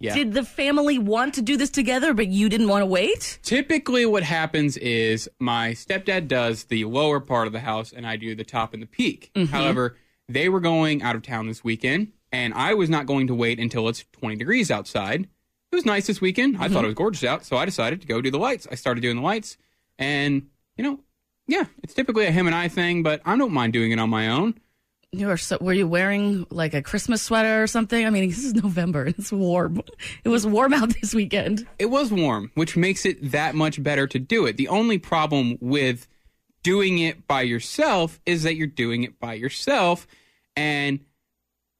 [0.00, 0.14] Yeah.
[0.14, 3.38] Did the family want to do this together, but you didn't want to wait?
[3.44, 8.16] Typically, what happens is my stepdad does the lower part of the house, and I
[8.16, 9.30] do the top and the peak.
[9.36, 9.50] Mhm.
[9.50, 9.96] However,
[10.28, 13.60] they were going out of town this weekend, and I was not going to wait
[13.60, 15.28] until it's 20 degrees outside.
[15.72, 16.56] It was nice this weekend.
[16.56, 16.86] I thought it mm-hmm.
[16.88, 18.68] was gorgeous out, so I decided to go do the lights.
[18.70, 19.56] I started doing the lights,
[19.98, 21.00] and you know,
[21.46, 24.10] yeah, it's typically a him and I thing, but I don't mind doing it on
[24.10, 24.54] my own.
[25.12, 28.06] You were so, were you wearing like a Christmas sweater or something?
[28.06, 29.06] I mean, this is November.
[29.18, 29.82] It's warm.
[30.24, 31.66] It was warm out this weekend.
[31.78, 34.58] It was warm, which makes it that much better to do it.
[34.58, 36.06] The only problem with
[36.62, 40.06] doing it by yourself is that you're doing it by yourself.
[40.54, 41.00] And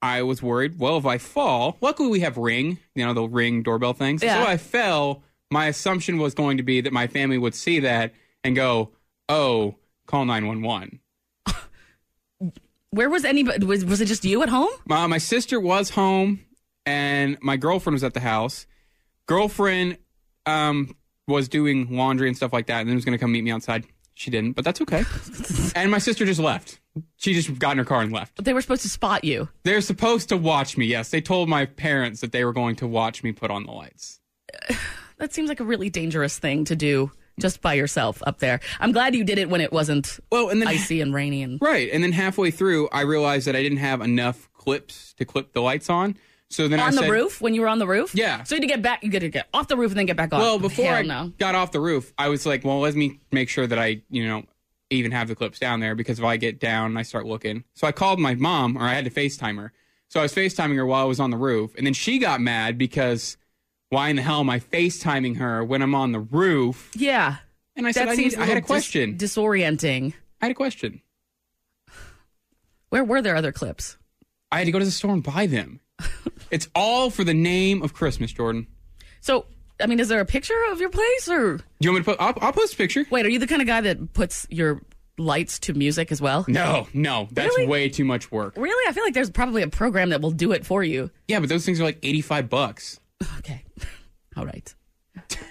[0.02, 3.62] I was worried, well, if I fall, luckily we have Ring, you know, the Ring
[3.62, 4.22] doorbell things.
[4.22, 4.42] Yeah.
[4.42, 5.22] So I fell.
[5.50, 8.12] My assumption was going to be that my family would see that
[8.42, 8.90] and go,
[9.28, 10.98] oh, call 911.
[12.90, 13.64] Where was anybody?
[13.64, 14.68] Was, was it just you at home?
[14.86, 16.40] My, my sister was home
[16.84, 18.66] and my girlfriend was at the house.
[19.26, 19.98] Girlfriend
[20.46, 20.94] um,
[21.26, 23.50] was doing laundry and stuff like that and then was going to come meet me
[23.50, 23.86] outside.
[24.14, 25.04] She didn't, but that's okay.
[25.74, 26.80] and my sister just left.
[27.16, 28.37] She just got in her car and left.
[28.37, 29.48] But they were supposed to spot you.
[29.64, 30.87] They're supposed to watch me.
[30.87, 33.72] Yes, they told my parents that they were going to watch me put on the
[33.72, 34.20] lights.
[35.18, 38.59] That seems like a really dangerous thing to do just by yourself up there.
[38.81, 41.61] I'm glad you did it when it wasn't well and then icy and rainy and
[41.62, 41.88] Right.
[41.92, 45.62] And then halfway through, I realized that I didn't have enough clips to clip the
[45.62, 46.16] lights on.
[46.50, 48.14] So then I on the said, roof when you were on the roof.
[48.16, 48.42] Yeah.
[48.42, 49.05] So you had to get back.
[49.05, 50.40] You got to get off the roof and then get back on.
[50.40, 51.33] Well, before Hell I no.
[51.38, 54.26] got off the roof, I was like, well, let me make sure that I, you
[54.26, 54.42] know,
[54.92, 57.64] even have the clips down there because if I get down and I start looking.
[57.74, 59.72] So I called my mom or I had to FaceTime her.
[60.09, 61.74] So I was FaceTiming her while I was on the roof.
[61.76, 63.37] And then she got mad because
[63.88, 66.90] why in the hell am I FaceTiming her when I'm on the roof?
[66.94, 67.37] Yeah.
[67.76, 69.16] And I said, I, need, I had a little dis- question.
[69.16, 70.12] disorienting.
[70.40, 71.00] I had a question.
[72.90, 73.96] Where were there other clips?
[74.50, 75.81] I had to go to the store and buy them.
[76.50, 78.66] it's all for the name of Christmas, Jordin.
[79.22, 79.46] So,
[79.80, 81.56] I mean, is there a picture of your place or?
[81.56, 82.20] Do you want me to put?
[82.20, 83.04] I'll, I'll post a picture.
[83.11, 84.80] Wait, are you the kind of guy that puts your
[85.18, 86.44] lights to music as well?
[86.48, 87.66] No, no, that's Really?
[87.66, 88.54] way too much work.
[88.56, 88.88] Really?
[88.88, 91.11] I feel like there's probably a program that will do it for you.
[91.28, 92.98] Yeah, but those things are like eighty-five bucks.
[93.38, 93.64] Okay.
[94.37, 94.74] All right.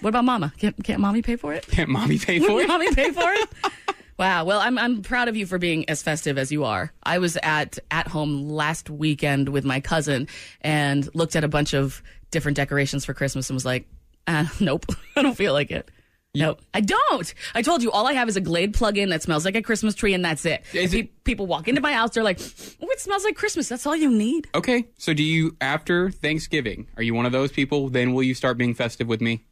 [0.01, 0.51] What about Mama?
[0.57, 1.67] Can't, can't Mommy pay for it?
[1.67, 2.65] Can't mommy pay for it?
[2.65, 3.49] Can't mommy pay for it?
[4.19, 4.43] Wow.
[4.45, 6.93] Well, I'm I'm proud of you for being as festive as you are.
[7.01, 10.27] I was at at home last weekend with my cousin
[10.61, 13.87] and looked at a bunch of different decorations for Christmas and was like,
[14.27, 15.89] uh, nope, I don't feel like it.
[16.33, 17.33] Nope, I don't.
[17.53, 19.93] I told you all I have is a Glade plug-in that smells like a Christmas
[19.95, 20.63] tree, and that's it.
[20.71, 23.97] Pe- people walk into my house, they're like, "Oh, it smells like Christmas." That's all
[23.97, 24.47] you need.
[24.55, 26.87] Okay, so do you after Thanksgiving?
[26.95, 27.89] Are you one of those people?
[27.89, 29.43] Then will you start being festive with me?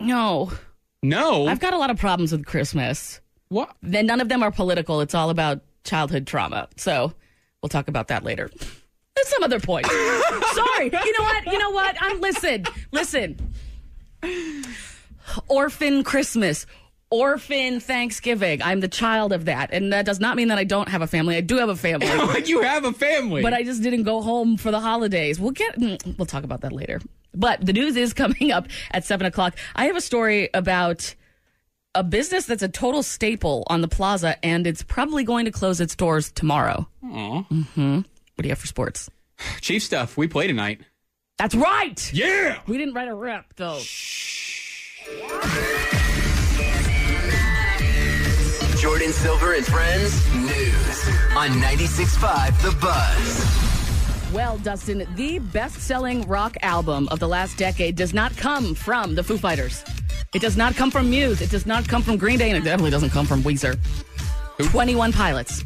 [0.00, 0.52] No,
[1.02, 1.46] No.
[1.46, 3.20] I've got a lot of problems with Christmas.
[3.48, 3.74] What?
[3.82, 5.00] Then none of them are political.
[5.00, 6.68] It's all about childhood trauma.
[6.76, 7.14] So
[7.62, 8.50] we'll talk about that later.
[9.18, 9.86] At some other point.
[9.86, 10.86] Sorry.
[10.86, 11.46] You know what?
[11.46, 11.96] You know what?
[12.00, 12.66] I'm listen.
[12.90, 13.54] Listen.
[15.48, 16.66] Orphan Christmas.
[17.10, 18.60] Orphan Thanksgiving.
[18.60, 19.72] I'm the child of that.
[19.72, 21.36] And that does not mean that I don't have a family.
[21.36, 22.08] I do have a family.
[22.08, 23.40] like you have a family.
[23.40, 25.38] But I just didn't go home for the holidays.
[25.38, 27.00] We'll get, mm, we'll talk about that later.
[27.32, 29.56] But the news is coming up at seven o'clock.
[29.76, 31.14] I have a story about
[31.94, 35.80] a business that's a total staple on the plaza, and it's probably going to close
[35.80, 36.88] its doors tomorrow.
[37.04, 38.02] Aw.
[38.34, 39.10] What do you have for sports?
[39.60, 40.16] Chief stuff.
[40.16, 40.80] We play tonight.
[41.38, 42.12] That's right.
[42.12, 42.58] Yeah.
[42.66, 43.80] We didn't write a rep though.
[48.80, 54.32] Jordin Silver and Friends News on 96.5 The Buzz.
[54.34, 59.22] Well, Dustin, the best-selling rock album of the last decade does not come from the
[59.22, 59.84] Foo Fighters.
[60.34, 61.40] It does not come from Muse.
[61.40, 63.78] It does not come from Green Day, and it definitely doesn't come from Weezer.
[64.58, 65.64] 21 Pilots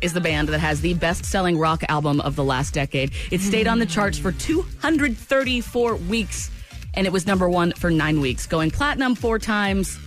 [0.00, 3.12] is the band that has the best selling rock album of the last decade.
[3.30, 6.50] It stayed on the charts for 234 weeks,
[6.94, 9.98] and it was number one for nine weeks, going platinum four times.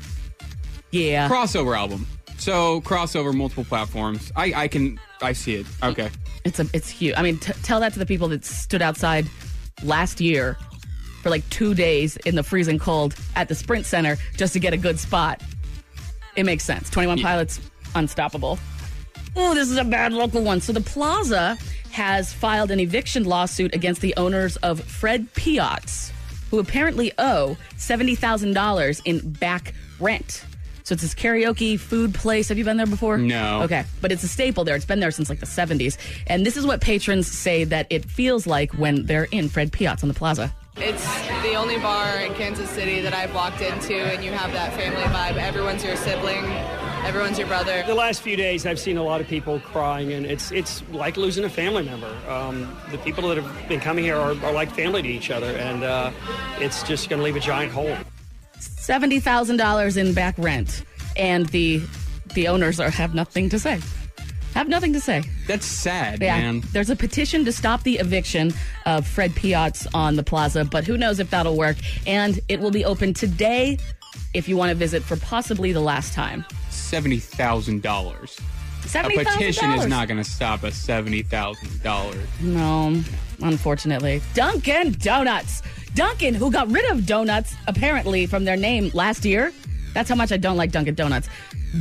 [0.92, 1.30] Yeah.
[1.30, 2.08] Crossover album.
[2.38, 4.32] So crossover multiple platforms.
[4.36, 5.66] I I can I see it.
[5.84, 6.10] Okay.
[6.46, 7.14] It's a it's huge.
[7.18, 9.28] I mean, t- tell that to the people that stood outside
[9.84, 10.58] last year
[11.22, 14.74] for like two days in the freezing cold at the Sprint Center just to get
[14.74, 15.42] a good spot.
[16.38, 16.90] It makes sense.
[16.90, 17.60] Twenty One Pilots,
[17.94, 18.58] unstoppable.
[19.42, 20.60] Oh, this is a bad local one.
[20.60, 21.58] So the Plaza
[21.92, 25.60] has filed an eviction lawsuit against the owners of Fred P.
[25.60, 26.12] Ott's,
[26.52, 30.44] who apparently owe seventy thousand dollars in back rent.
[30.84, 32.50] So it's this karaoke food place.
[32.50, 33.18] Have you been there before?
[33.18, 33.62] No.
[33.62, 34.76] Okay, but it's a staple there.
[34.76, 35.98] It's been there since like the 70s.
[36.28, 39.86] And this is what patrons say that it feels like when they're in Fred P.
[39.88, 40.54] Ott's on the plaza.
[40.78, 41.06] It's
[41.44, 45.04] the only bar in Kansas City that I've walked into, and you have that family
[45.04, 45.38] vibe.
[45.38, 46.44] Everyone's your sibling,
[47.06, 47.84] everyone's your brother.
[47.86, 51.18] The last few days, I've seen a lot of people crying, and it's it's like
[51.18, 52.14] losing a family member.
[52.28, 55.52] Um, the people that have been coming here are, are like family to each other,
[55.58, 56.12] and uh,
[56.60, 57.96] it's just going to leave a giant hole.
[58.60, 60.84] $70,000 in back rent.
[61.16, 61.82] And the
[62.34, 63.80] the owners are have nothing to say.
[64.54, 65.24] Have nothing to say.
[65.48, 66.64] That's sad, Yeah, man.
[66.72, 68.52] there's a petition to stop the eviction
[68.86, 69.54] of Fred P.
[69.54, 71.78] Ott's on the plaza, but who knows if that'll work.
[72.08, 73.78] And it will be open today
[74.34, 76.46] if you want to visit for possibly the last time.
[76.90, 78.40] Seventy thousand dollars.
[78.96, 82.28] A petition is not going to stop a seventy thousand dollars.
[82.42, 83.00] No,
[83.44, 84.24] unfortunately.
[84.34, 85.62] Dunkin' Donuts.
[85.94, 89.54] Dunkin', who got rid of donuts apparently from their name last year.
[89.94, 91.30] That's how much I don't like Dunkin' Donuts.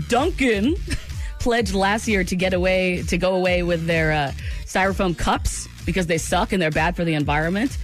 [0.09, 0.77] Dunkin'
[1.38, 4.33] pledged last year to get away to go away with their uh,
[4.66, 7.79] styrofoam cups because they suck and they're bad for the environment.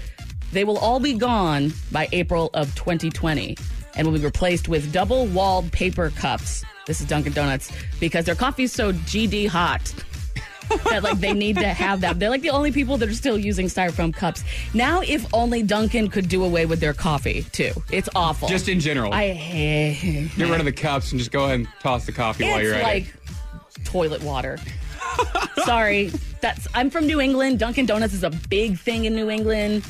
[0.52, 3.56] They will all be gone by April of 2020
[3.96, 6.66] and will be replaced with double walled paper cups.
[6.86, 9.92] This is Dunkin' Donuts because their coffee's so GD hot
[10.90, 12.18] that like they need to have that.
[12.18, 14.44] They're like the only people that are still using styrofoam cups.
[14.74, 17.72] Now, if only Dunkin' could do away with their coffee too.
[17.90, 18.48] It's awful.
[18.48, 19.12] Just in general.
[19.12, 20.30] I hate.
[20.36, 22.74] Get rid of the cups and just go ahead and toss the coffee while you're
[22.74, 23.14] at like it.
[23.76, 24.58] Like toilet water.
[25.64, 27.58] Sorry, that's I'm from New England.
[27.58, 29.84] Dunkin' Donuts is a big thing in New England.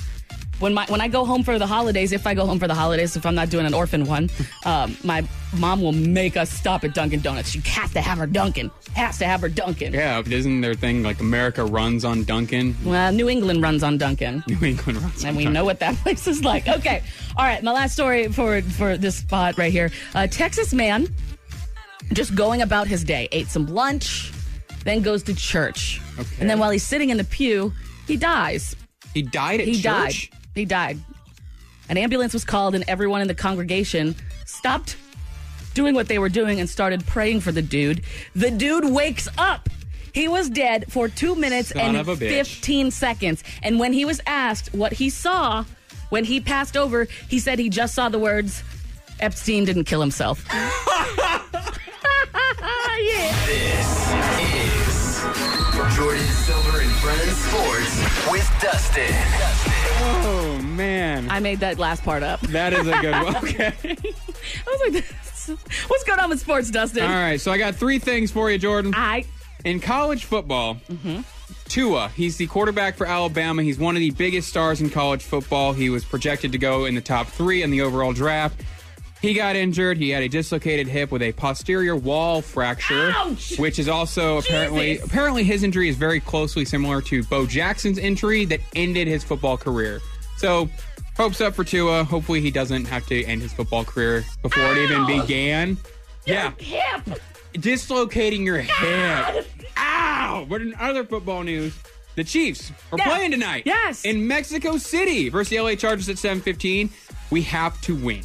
[0.61, 2.75] When my when I go home for the holidays, if I go home for the
[2.75, 4.31] holidays, if I'm not doing an orphan one,
[4.64, 7.51] um, my mom will make us stop at Dunkin' Donuts.
[7.51, 8.71] She has to have her Dunkin'.
[8.95, 9.93] Has to have her Dunkin'.
[9.93, 12.77] Yeah, isn't their thing like America runs on Dunkin'?
[12.85, 14.45] Well, New England runs on Dunkin'.
[14.47, 16.69] New England runs and we know what that place is like.
[16.69, 17.03] Okay,
[17.37, 17.62] all right.
[17.62, 19.90] My last story for for this spot right here.
[20.14, 21.09] A Texas man
[22.12, 24.33] just going about his day, ate some lunch,
[24.85, 26.37] then goes to church, Okay.
[26.40, 27.73] and then while he's sitting in the pew,
[28.07, 28.77] he dies.
[29.14, 29.83] He died at he church?
[29.83, 30.14] died.
[30.55, 30.99] He died.
[31.88, 34.14] An ambulance was called, and everyone in the congregation
[34.47, 34.97] stopped
[35.75, 38.03] doing what they were doing and started praying for the dude.
[38.35, 39.69] The dude wakes up.
[40.12, 42.31] He was dead for two minutes Son and of bitch.
[42.31, 43.43] 15 seconds.
[43.62, 45.64] And when he was asked what he saw
[46.11, 48.62] when he passed over, he said he just saw the words,
[49.19, 50.45] Epstein didn't kill himself.
[50.51, 50.71] yeah.
[53.47, 54.09] This
[54.90, 55.25] is
[55.97, 56.34] Jordin Silver and
[57.05, 59.05] Brennan Sports with Dustin.
[60.25, 62.40] Oh man, I made that last part up.
[62.40, 63.35] That is a good one.
[63.45, 63.75] Okay.
[63.87, 65.05] I was like,
[65.88, 67.03] what's going on with sports, Dustin?
[67.03, 68.95] All right, so I got three things for you, Jordin.
[68.97, 69.27] I
[69.67, 70.77] in college football.
[70.90, 71.21] Mm-hmm.
[71.69, 73.62] Tua, he's the quarterback for Alabama.
[73.62, 75.75] He's one of the biggest stars in college football.
[75.75, 78.62] He was projected to go in the top three in the overall draft.
[79.25, 79.97] He got injured.
[79.97, 83.59] He had a dislocated hip with a posterior wall fracture, Ouch!
[83.59, 85.07] which is also apparently Jesus!
[85.07, 89.57] apparently his injury is very closely similar to Bo Jackson's injury that ended his football
[89.57, 90.01] career.
[90.37, 90.69] So,
[91.17, 92.05] hopes up for Tua.
[92.05, 95.79] Hopefully, he doesn't have to end his football career before it even began.
[96.27, 97.19] Yeah, hip.
[97.55, 99.47] dislocating your hip.
[99.79, 100.45] Ow!
[100.49, 101.73] But in other football news,
[102.17, 103.09] the Chiefs are Yeah.
[103.09, 103.63] playing tonight.
[103.65, 104.05] Yes.
[104.05, 106.91] In Mexico City versus the LA Chargers at 7:15.
[107.31, 108.21] We have to win.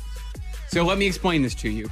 [0.70, 1.90] So let me explain this to you.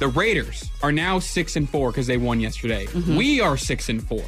[0.00, 2.86] The Raiders are now six and four because they won yesterday.
[2.86, 3.16] Mm-hmm.
[3.16, 4.24] We are six and four.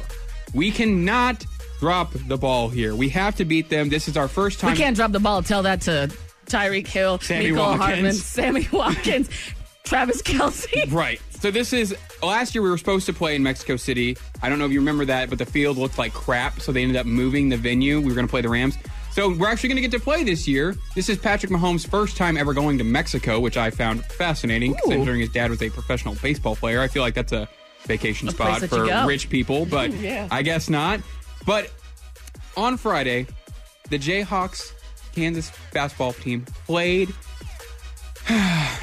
[0.53, 1.45] We cannot
[1.79, 2.95] drop the ball here.
[2.95, 3.89] We have to beat them.
[3.89, 4.71] This is our first time.
[4.71, 5.43] We can't drop the ball.
[5.43, 6.11] Tell that to
[6.47, 7.79] Tyreek Hill, Sammy Mecole Watkins.
[7.79, 9.29] Hardman, Sammy Watkins,
[9.83, 10.91] Travis Kelce.
[10.91, 11.21] Right.
[11.39, 14.17] So this is last year we were supposed to play in Mexico City.
[14.41, 16.81] I don't know if you remember that, but the field looked like crap, so they
[16.81, 17.99] ended up moving the venue.
[17.99, 18.77] We were going to play the Rams.
[19.11, 20.75] So we're actually going to get to play this year.
[20.95, 25.19] This is Patrick Mahomes' first time ever going to Mexico, which I found fascinating, considering
[25.19, 26.79] his dad was a professional baseball player.
[26.79, 27.49] I feel like that's a
[27.85, 30.27] vacation A spot for rich people, but Yeah.
[30.31, 31.01] I guess not.
[31.45, 31.71] But
[32.55, 33.25] on Friday,
[33.89, 34.73] the Jayhawks
[35.15, 37.09] Kansas basketball team played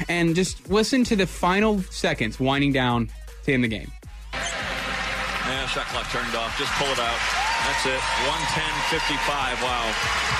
[0.09, 3.09] and just listen to the final seconds winding down
[3.45, 3.91] to end the game.
[4.33, 6.57] Yeah, shot clock turned off.
[6.59, 7.46] Just pull it out.
[7.67, 7.99] That's it.
[7.99, 9.61] 110.55.
[9.61, 9.85] Wow.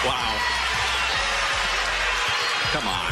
[0.06, 0.32] Wow.
[2.72, 3.12] Come on.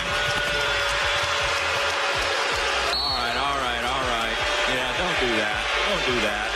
[2.95, 4.38] All right, all right, all right.
[4.74, 5.66] Yeah, don't do that.
[5.89, 6.51] Don't do that.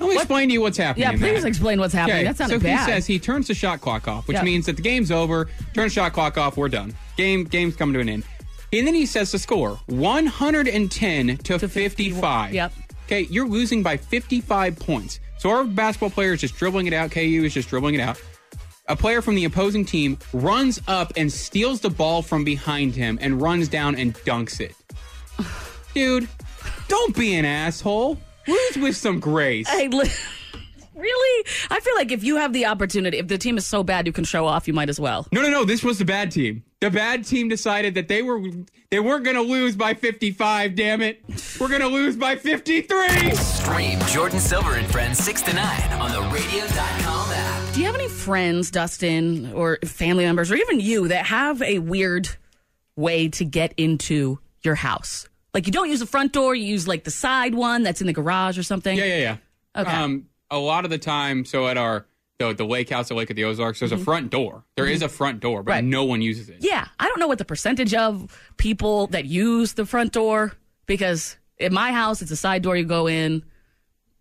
[0.00, 1.02] Let me explain to you what's happening.
[1.10, 1.48] Yeah, please that.
[1.48, 2.16] explain what's happening.
[2.18, 2.78] Okay, That sounded so bad.
[2.80, 4.42] he says he turns the shot clock off, which Yeah.
[4.42, 5.46] means that the game's over.
[5.74, 6.56] Turn the shot clock off.
[6.56, 6.94] We're done.
[7.16, 8.24] Game game's coming to an end.
[8.72, 12.54] And then he says the score: 110 to, 55.
[12.54, 12.72] Yep.
[13.06, 15.20] Okay, you're losing by 55 points.
[15.44, 17.10] So our basketball player is just dribbling it out.
[17.10, 18.18] KU is just dribbling it out.
[18.88, 23.18] A player from the opposing team runs up and steals the ball from behind him
[23.20, 24.74] and runs down and dunks it.
[25.94, 26.30] Dude,
[26.88, 28.16] don't be an asshole.
[28.48, 29.68] Lose with some grace.
[29.68, 30.08] Hey, li-
[30.94, 31.46] really?
[31.70, 34.14] I feel like if you have the opportunity, if the team is so bad you
[34.14, 35.26] can show off, you might as well.
[35.30, 35.66] No, no, no.
[35.66, 36.64] This was the bad team.
[36.84, 38.42] The bad team decided that they were
[38.90, 40.74] they weren't going to lose by 55.
[40.74, 41.24] Damn it,
[41.58, 43.30] we're going to lose by 53.
[43.36, 47.72] Stream Jordin Silver and Friends 6 to 9 on the radio.com app.
[47.72, 51.78] Do you have any friends, Dustin, or family members, or even you that have a
[51.78, 52.28] weird
[52.96, 55.26] way to get into your house?
[55.54, 58.06] Like you don't use the front door, you use like the side one that's in
[58.06, 58.98] the garage or something?
[58.98, 59.36] Yeah, yeah, yeah.
[59.80, 59.90] Okay.
[59.90, 62.04] Um, a lot of the time, so at our
[62.38, 64.64] the, the lake house at Lake of the Ozarks, there's a front door.
[64.76, 65.76] There is a front door, but Mm-hmm.
[65.76, 65.84] Right.
[65.84, 66.56] no one uses it.
[66.60, 70.52] Yeah, I don't know what the percentage of people that use the front door
[70.86, 73.44] because in my house it's a side door you go in.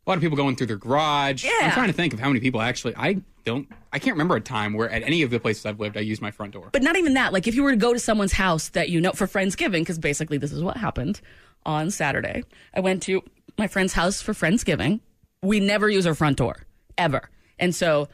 [0.05, 1.43] A lot of people going through their garage.
[1.45, 1.51] Yeah.
[1.63, 2.93] I'm trying to think of how many people actually.
[2.97, 3.67] I don't.
[3.91, 6.21] I can't remember a time where at any of the places I've lived, I used
[6.21, 6.69] my front door.
[6.71, 7.31] But not even that.
[7.33, 9.97] Like if you were to go to someone's house that you know for Friendsgiving, because
[9.99, 11.19] basically this is what happened
[11.65, 12.43] on Saturday.
[12.73, 13.23] I went to
[13.57, 14.99] my friend's house for Friendsgiving.
[15.41, 16.57] We never use our front door
[16.97, 17.29] ever,
[17.59, 18.07] and so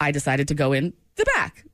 [0.00, 1.64] I decided to go in the back,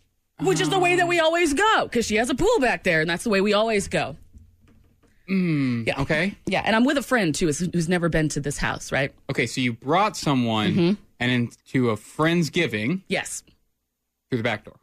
[0.40, 3.00] which is the way that we always go because she has a pool back there,
[3.00, 4.16] and that's the way we always go.
[5.28, 6.00] Mm, Yeah.
[6.02, 6.34] Okay.
[6.46, 9.12] Yeah, and I'm with a friend too, who's who's never been to this house, right?
[9.30, 9.46] Okay.
[9.46, 10.96] So you brought someone Mhm.
[11.20, 13.02] and into a friend's giving.
[13.08, 13.42] Yes.
[14.30, 14.76] through the back door.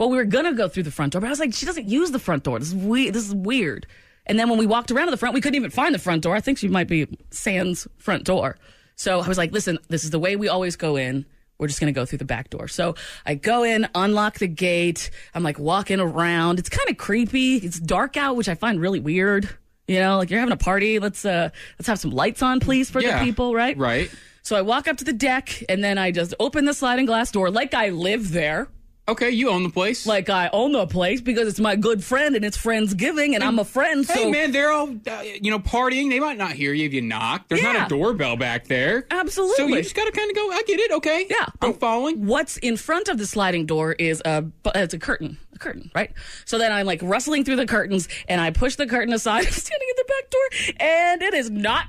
[0.00, 1.88] Well, we were gonna go through the front door, but I was like, she doesn't
[1.88, 2.58] use the front door.
[2.60, 3.14] This is weird.
[3.14, 3.86] This is weird.
[4.26, 6.22] And then when we walked around to the front, we couldn't even find the front
[6.22, 6.36] door.
[6.36, 8.56] I think she might be Sans front door.
[8.98, 11.24] So I was like, listen, this is the way we always go in.
[11.58, 12.68] We're just gonna go through the back door.
[12.68, 12.94] So
[13.24, 15.10] I go in, unlock the gate.
[15.34, 16.58] I'm like walking around.
[16.58, 17.56] It's kind of creepy.
[17.56, 19.48] It's dark out, which I find really weird.
[19.86, 20.98] You know, like you're having a party.
[20.98, 23.18] Let's uh let's have some lights on, please, for Yeah.
[23.18, 23.76] the people, right?
[23.78, 24.10] Right.
[24.42, 27.30] So I walk up to the deck and then I just open the sliding glass
[27.32, 28.68] door like I live there.
[29.08, 30.06] Okay, you own the place.
[30.06, 33.58] Like I own the place because it's my good friend and it's Friendsgiving and I'm
[33.58, 34.06] a friend.
[34.06, 34.12] So.
[34.12, 36.10] Hey man, they're all uh, you know partying.
[36.10, 37.48] They might not hear you if you knock.
[37.48, 39.06] There's not a doorbell back there.
[39.10, 39.56] Absolutely.
[39.56, 40.50] So you just gotta kind of go.
[40.50, 40.92] I get it.
[40.92, 41.26] Okay.
[41.30, 42.26] Yeah, I'm following.
[42.26, 44.44] What's in front of the sliding door is a
[44.74, 46.12] it's a curtain, a curtain, right?
[46.44, 49.46] So then I'm like rustling through the curtains and I push the curtain aside.
[49.46, 51.86] I'm standing at the back door and it is not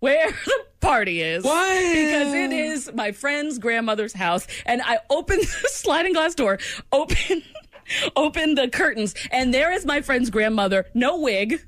[0.00, 1.44] where the party is.
[1.44, 1.78] What?
[1.78, 6.58] Because it is my friend's grandmother's house and I open the sliding glass door,
[6.92, 7.42] open
[8.16, 11.66] open the curtains and there is my friend's grandmother, no wig.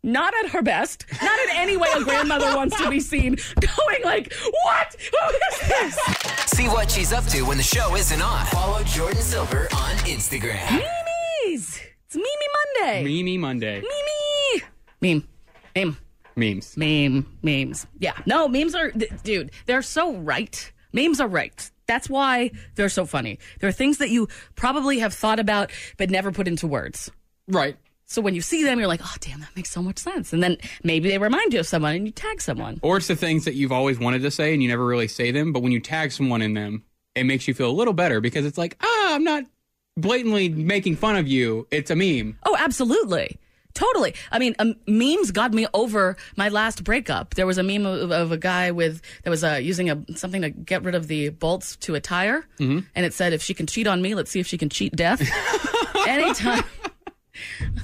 [0.00, 1.04] Not at her best.
[1.20, 3.36] Not in any way a grandmother wants to be seen.
[3.60, 4.94] Going like, what?
[4.94, 5.98] Who is this?
[6.46, 8.46] See what she's up to when the show isn't on.
[8.46, 10.70] Follow Jordin Silver on Instagram.
[10.70, 11.80] Memes.
[12.06, 12.28] It's Mimi
[12.80, 13.02] Monday.
[13.02, 13.82] Mimi Monday.
[13.82, 14.64] Mimi.
[15.00, 15.28] Meme.
[15.74, 15.96] Meme.
[16.38, 16.76] Memes.
[16.76, 17.26] Meme.
[17.42, 17.86] Memes.
[17.98, 18.16] Yeah.
[18.26, 20.72] No, memes are, th- dude, they're so right.
[20.92, 21.70] Memes are right.
[21.86, 23.38] That's why they're so funny.
[23.60, 27.10] There are things that you probably have thought about but never put into words.
[27.46, 27.76] Right.
[28.06, 30.32] So when you see them, you're like, oh, damn, that makes so much sense.
[30.32, 32.78] And then maybe they remind you of someone and you tag someone.
[32.82, 35.30] Or it's the things that you've always wanted to say and you never really say
[35.30, 36.84] them, but when you tag someone in them,
[37.14, 39.44] it makes you feel a little better because it's like, ah, I'm not
[39.96, 41.66] blatantly making fun of you.
[41.70, 42.38] It's a meme.
[42.44, 43.38] Oh, absolutely.
[43.74, 44.14] Totally.
[44.32, 47.34] I mean, um, memes got me over my last breakup.
[47.34, 50.42] There was a meme of, of a guy with that was uh, using a something
[50.42, 52.80] to get rid of the bolts to a tire, Mm-hmm.
[52.96, 54.96] and it said, "If she can cheat on me, let's see if she can cheat
[54.96, 55.22] death."
[56.08, 56.64] Anytime.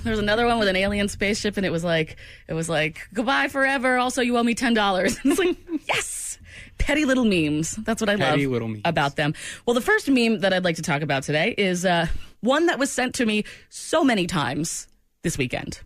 [0.02, 2.16] There was another one with an alien spaceship, and it was like,
[2.48, 3.98] it was like, goodbye forever.
[3.98, 5.16] Also, you owe me ten dollars.
[5.24, 5.56] It's like,
[5.86, 6.40] yes,
[6.78, 7.76] petty little memes.
[7.76, 9.32] That's what I Petty love about them.
[9.64, 12.08] Well, the first meme that I'd like to talk about today is uh,
[12.40, 14.88] one that was sent to me so many times
[15.24, 15.80] this weekend.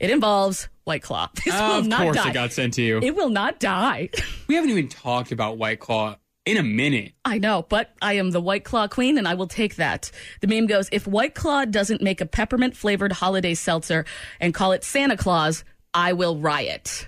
[0.00, 1.28] It involves White Claw.
[1.44, 2.30] This will of not course die.
[2.30, 2.98] it got sent to you.
[3.00, 4.10] It will not die.
[4.48, 7.12] we haven't even talked about White Claw in a minute.
[7.24, 10.10] I know, but I am the White Claw queen and I will take that.
[10.40, 14.04] The meme goes if White Claw doesn't make a peppermint flavored holiday seltzer
[14.40, 15.62] and call it Santa Claus,
[15.94, 17.06] I will riot.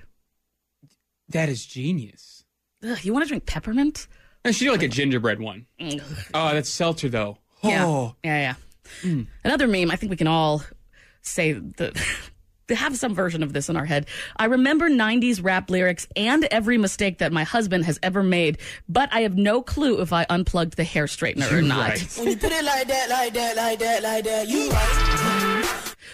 [1.31, 2.45] That is genius.
[2.87, 4.07] Ugh, you want to drink peppermint?
[4.45, 5.67] I should do like a gingerbread one.
[5.81, 7.39] Oh, that's seltzer though.
[7.65, 7.87] Yeah.
[7.87, 8.15] Oh.
[8.23, 8.55] Yeah, yeah.
[9.03, 9.23] Hmm.
[9.43, 10.63] Another meme, I think we can all
[11.27, 11.97] say that
[12.67, 14.07] they have some version of this in our head.
[14.37, 18.59] I remember 90s rap lyrics and every mistake that my husband has ever made,
[18.89, 21.99] but I have no clue if I unplugged the hair straightener or not.
[22.19, 25.54] When you put it like that, like that, like that, like that, you right.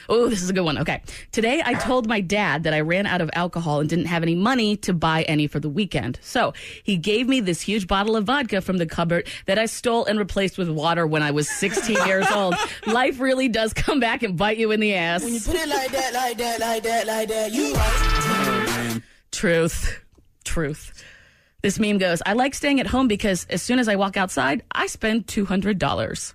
[0.09, 0.78] Oh, this is a good one.
[0.78, 1.03] Okay.
[1.32, 4.34] Today I told my dad that I ran out of alcohol and didn't have any
[4.34, 6.18] money to buy any for the weekend.
[6.22, 10.05] So he gave me this huge bottle of vodka from the cupboard that I stole
[10.05, 12.55] and replaced with water when I was 16 years old.
[12.86, 15.24] Life really does come back and bite you in the ass.
[15.24, 19.01] When you put it like that, like that, like that, like that, you right.
[19.32, 20.01] Truth.
[20.45, 21.05] Truth.
[21.62, 24.62] This meme goes, I like staying at home because as soon as I walk outside,
[24.72, 26.34] I spend $200.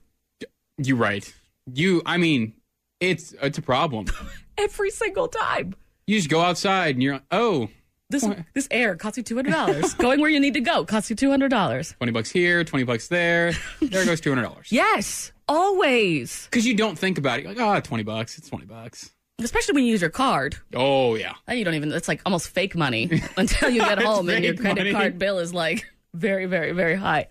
[0.78, 1.34] You're right.
[1.74, 2.54] You, I mean,
[3.00, 4.06] it's it's a problem.
[4.58, 5.76] Every single time.
[6.08, 7.70] You just go outside and you're, oh,
[8.10, 9.98] This this air costs you $200.
[9.98, 11.98] Going where you need to go costs you $200.
[11.98, 13.54] 20 bucks here, 20 bucks there.
[13.82, 14.56] There goes $200.
[14.72, 16.46] Yes, always.
[16.46, 17.46] Because you don't think about it.
[17.46, 18.38] You're like, oh, 20 bucks.
[18.38, 19.12] It's 20 bucks.
[19.40, 20.56] Especially when you use your card.
[20.74, 21.34] Oh, yeah.
[21.46, 24.56] Then you don't even, it's like almost fake money until you get home and your
[24.56, 24.92] credit money.
[24.94, 27.28] card bill is like very, very, very high.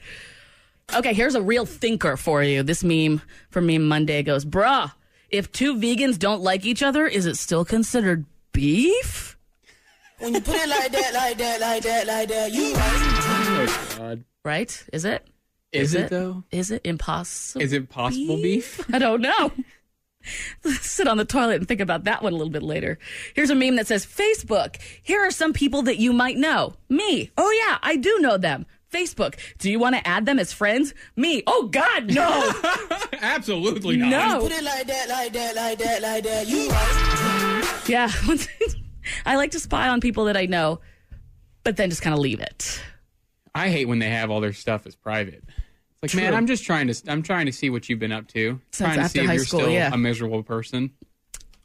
[0.95, 2.63] Okay, here's a real thinker for you.
[2.63, 4.93] This meme from Meme Monday goes, bruh,
[5.35, 9.37] if two vegans don't like each other, is it still considered beef?
[10.19, 13.69] When you put it like that, like that, like that, like that, you right.
[13.69, 14.25] Oh, God.
[14.45, 14.85] Right?
[14.93, 15.27] Is it?
[15.73, 16.45] Is it, though?
[16.53, 17.63] Is it impossible?
[17.63, 18.81] Is it possible beef?
[18.93, 19.51] I don't know.
[20.81, 22.99] Sit on the toilet and think about that one a little bit later.
[23.35, 24.77] Here's a meme that says Facebook.
[25.03, 26.75] Here are some people that you might know.
[26.89, 27.31] Me.
[27.37, 28.67] Oh, yeah, I do know them.
[28.95, 29.39] Facebook.
[29.59, 30.95] Do you want to add them as friends?
[31.17, 31.43] Me.
[31.47, 32.53] Oh, God, no.
[33.21, 34.11] Absolutely not.
[34.11, 34.41] No.
[34.41, 37.89] Put it like that, like that, like that, like that, you right.
[37.89, 38.11] yeah.
[39.27, 40.81] I like to spy on people that I know,
[41.63, 42.83] but then just kind of leave it.
[43.55, 45.45] I hate when they have all their stuff as private.
[46.03, 47.03] It's like, man, I'm just trying to.
[47.09, 48.61] I'm trying to see what you've been up to.
[48.73, 49.91] Since trying to after see if you're school, still yeah.
[49.93, 50.91] a miserable person.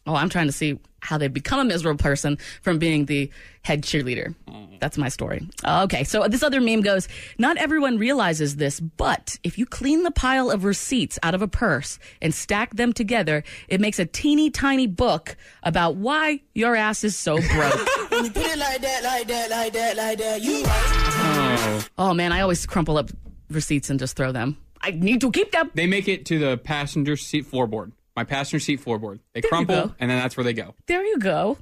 [0.10, 3.30] Oh, I'm trying to see how they become a miserable person from being the
[3.62, 4.34] head cheerleader.
[4.80, 5.48] That's my story.
[5.64, 7.08] Okay, so this other meme goes
[7.38, 11.48] Not everyone realizes this, but if you clean the pile of receipts out of a
[11.48, 17.04] purse and stack them together, it makes a teeny tiny book about why your ass
[17.04, 17.88] is so broke.
[18.10, 20.84] When you put it like that, like that, like that, like that, you right.
[20.88, 21.86] Oh.
[22.00, 23.12] oh, man, I always crumple up
[23.52, 24.58] receipts and just throw them.
[24.82, 25.70] I need to keep them.
[25.76, 27.92] They make it to the passenger seat floorboard.
[28.20, 29.22] My passenger seat floorboard.
[29.32, 30.76] They There crumple, and then that's where they go.
[30.88, 31.58] There you go.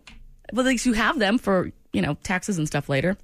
[0.52, 3.16] Well, at least you have them for, you know, taxes and stuff later.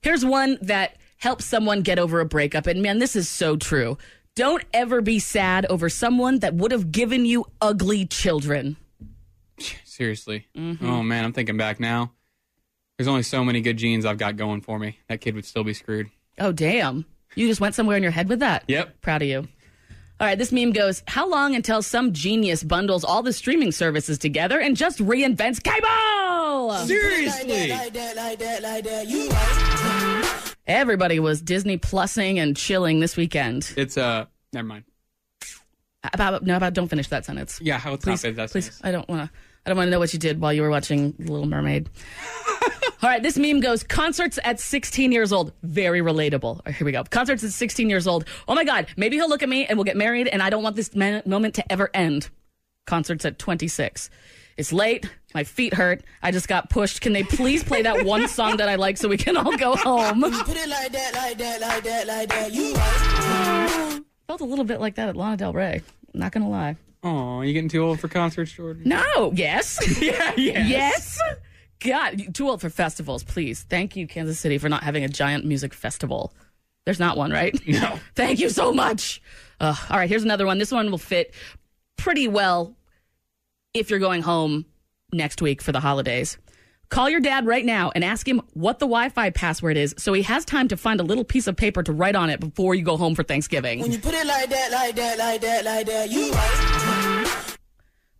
[0.00, 2.66] Here's one that helps someone get over a breakup.
[2.66, 3.98] And man, this is so true.
[4.34, 8.78] Don't ever be sad over someone that would have given you ugly children.
[9.84, 10.46] Seriously.
[10.56, 10.88] Mm-hmm.
[10.88, 12.12] Oh man, I'm thinking back now.
[12.96, 15.00] There's only so many good genes I've got going for me.
[15.10, 16.08] That kid would still be screwed.
[16.38, 17.04] Oh, damn.
[17.34, 18.64] You just went somewhere in your head with that?
[18.68, 19.02] Yep.
[19.02, 19.48] Proud of you.
[20.20, 24.18] All right, this meme goes How long until some genius bundles all the streaming services
[24.18, 26.76] together and just reinvents cable?
[26.86, 27.70] Seriously.
[27.70, 30.54] Like that, like that, like that, you right.
[30.66, 33.72] Everybody was Disney plussing and chilling this weekend.
[33.78, 34.84] It's uh never mind.
[36.12, 37.58] About no, about don't finish that sentence.
[37.62, 38.78] Yeah, how it's please, not that's please.
[38.84, 39.36] I don't want to.
[39.64, 41.88] I don't want to know what you did while you were watching Little Mermaid.
[43.02, 45.52] All right, this meme goes concerts at 16 years old.
[45.62, 46.44] Very relatable.
[46.44, 47.02] All right, here we go.
[47.04, 48.26] Concerts at 16 years old.
[48.46, 50.62] Oh my God, maybe he'll look at me and we'll get married, and I don't
[50.62, 52.28] want this man- moment to ever end.
[52.86, 54.10] Concerts at 26.
[54.58, 55.08] It's late.
[55.34, 56.02] My feet hurt.
[56.22, 57.00] I just got pushed.
[57.00, 59.76] Can they please play that one song that I like so we can all go
[59.76, 60.20] home?
[60.44, 64.00] Put it like that, like that, like that, like that, you right.
[64.26, 65.80] Felt a little bit like that at Lana Del Rey.
[66.12, 66.76] Not gonna lie.
[67.02, 68.84] Oh, you getting too old for concerts, Jordin?
[68.84, 69.32] No.
[69.34, 69.78] Yes.
[70.02, 70.34] yeah.
[70.36, 70.68] Yes.
[70.68, 71.18] Yes.
[71.80, 73.62] God, you- too old for festivals, please.
[73.68, 76.32] Thank you, Kansas City, for not having a giant music festival.
[76.84, 77.58] There's not one, right?
[77.66, 77.98] No.
[78.14, 79.20] Thank you so much.
[79.60, 80.58] Uh, all right, here's another one.
[80.58, 81.34] This one will fit
[81.96, 82.74] pretty well
[83.74, 84.64] if you're going home
[85.12, 86.38] next week for the holidays.
[86.88, 90.12] Call your dad right now and ask him what the Wi Fi password is so
[90.12, 92.74] he has time to find a little piece of paper to write on it before
[92.74, 93.78] you go home for Thanksgiving.
[93.80, 96.89] When you put it like that, like that, like that, like that, you right.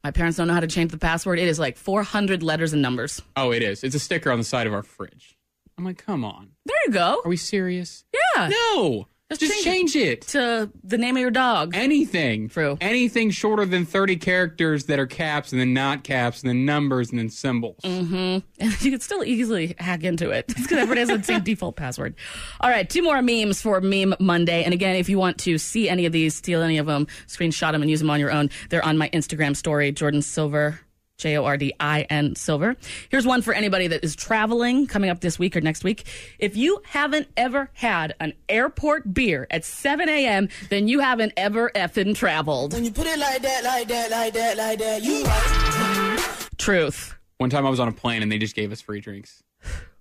[0.03, 1.39] My parents don't know how to change the password.
[1.39, 3.21] It is like 400 letters and numbers.
[3.37, 3.85] Oh, it is.
[3.85, 5.37] It's a sticker on the side of our fridge.
[5.77, 6.53] I'm like, come on.
[6.65, 7.21] There you go.
[7.25, 8.05] Are we serious?
[8.37, 8.49] Yeah.
[8.49, 9.07] No.
[9.39, 10.23] Just, change, it.
[10.29, 11.75] to the name of your dog.
[11.75, 12.49] Anything.
[12.49, 12.77] True.
[12.81, 17.11] Anything shorter than 30 characters that are caps and then not caps and then numbers
[17.11, 17.81] and then symbols.
[17.85, 18.39] Mm-hmm.
[18.61, 22.15] And you could still easily hack into it because everybody has the same default password.
[22.61, 24.65] All right, two more memes for Meme Monday.
[24.65, 27.73] And again, if you want to see any of these, steal any of them, screenshot
[27.73, 30.81] them, and use them on your own, they're on my Instagram story, Jordin Silver.
[31.21, 32.77] J O R D I N Silver.
[33.11, 36.05] Here's one for anybody that is traveling coming up this week or next week.
[36.39, 41.71] If you haven't ever had an airport beer at 7 a.m., then you haven't ever
[41.75, 42.73] effing traveled.
[42.73, 46.49] When you put it like that, like that, like that, like that, you right.
[46.59, 47.17] Truth.
[47.39, 49.43] One time I was on a plane and they just gave us free drinks.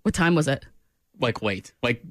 [0.04, 0.66] What time was it?
[1.20, 2.04] Like late, like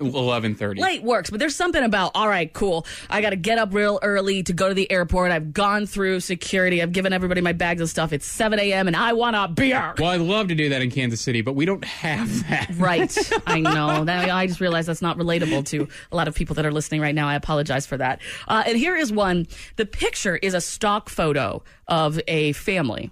[0.00, 0.80] eleven thirty.
[0.80, 2.86] Late works, but there's something about, all right, cool.
[3.10, 5.32] I got to get up real early to go to the airport.
[5.32, 6.80] I've gone through security.
[6.82, 8.12] I've given everybody my bags and stuff.
[8.12, 8.86] It's 7 a.m.
[8.86, 9.94] and I want a beer.
[9.98, 12.70] Well, I'd love to do that in Kansas City, but we don't have that.
[12.76, 13.16] Right.
[13.46, 14.04] I know.
[14.04, 17.00] That, I just realized that's not relatable to a lot of people that are listening
[17.00, 17.28] right now.
[17.28, 18.20] I apologize for that.
[18.46, 19.46] Uh, and here is one.
[19.76, 23.10] The picture is a stock photo of a family.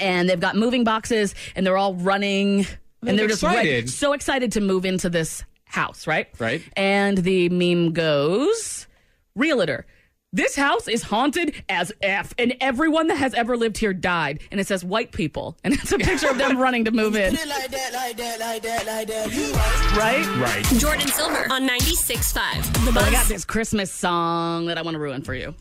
[0.00, 2.66] And they've got moving boxes and they're all running.
[3.06, 3.70] And they're just excited.
[3.70, 6.28] ready- so excited to move into this house, right?
[6.38, 6.62] Right.
[6.76, 8.86] And the meme goes
[9.34, 9.86] Realtor.
[10.30, 14.40] This house is haunted as F, and everyone that has ever lived here died.
[14.50, 15.56] And it says white people.
[15.64, 17.34] And it's a picture of them running to move in.
[17.34, 19.96] Like that, like that, like that, like that, you right.
[19.96, 20.40] Right?
[20.40, 20.64] Right.
[20.64, 22.84] Jordin Silver on 96.5.
[22.84, 25.54] The But I got this Christmas song that I want to ruin for you.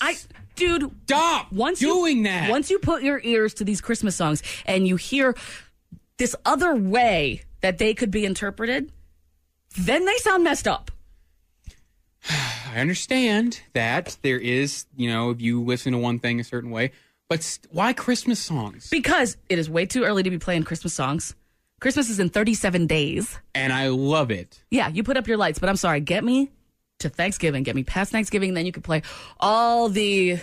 [0.00, 0.16] I,
[0.56, 2.48] dude, Stop once doing you, that.
[2.50, 5.36] Once you put your ears to these Christmas songs and you hear
[6.16, 8.90] this other way that they could be interpreted,
[9.76, 10.90] then they sound messed up.
[12.30, 16.70] I understand that there is, you know, if you listen to one thing a certain
[16.70, 16.92] way,
[17.28, 18.88] but st- why Christmas songs?
[18.90, 21.34] Because it is way too early to be playing Christmas songs.
[21.80, 23.38] Christmas is in 37 days.
[23.54, 24.62] And I love it.
[24.70, 26.50] Yeah, you put up your lights, but I'm sorry, get me
[26.98, 29.02] to Thanksgiving, get me past Thanksgiving, then you can play
[29.38, 30.38] all the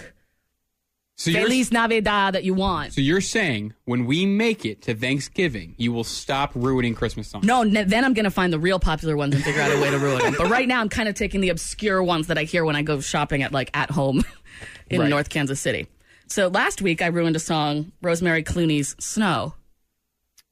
[1.19, 2.93] So you're, Feliz Navidad that you want.
[2.93, 7.43] so you're saying when we make it to Thanksgiving, you will stop ruining Christmas songs?
[7.43, 9.81] No, n- then I'm going to find the real popular ones and figure out a
[9.81, 10.35] way to ruin them.
[10.37, 12.83] But right now, I'm kind of taking the obscure ones that I hear when I
[12.83, 14.23] go shopping at like at home
[14.91, 15.09] in Right.
[15.09, 15.87] North Kansas City.
[16.27, 19.55] So last week, I ruined a song, Rosemary Clooney's Snow.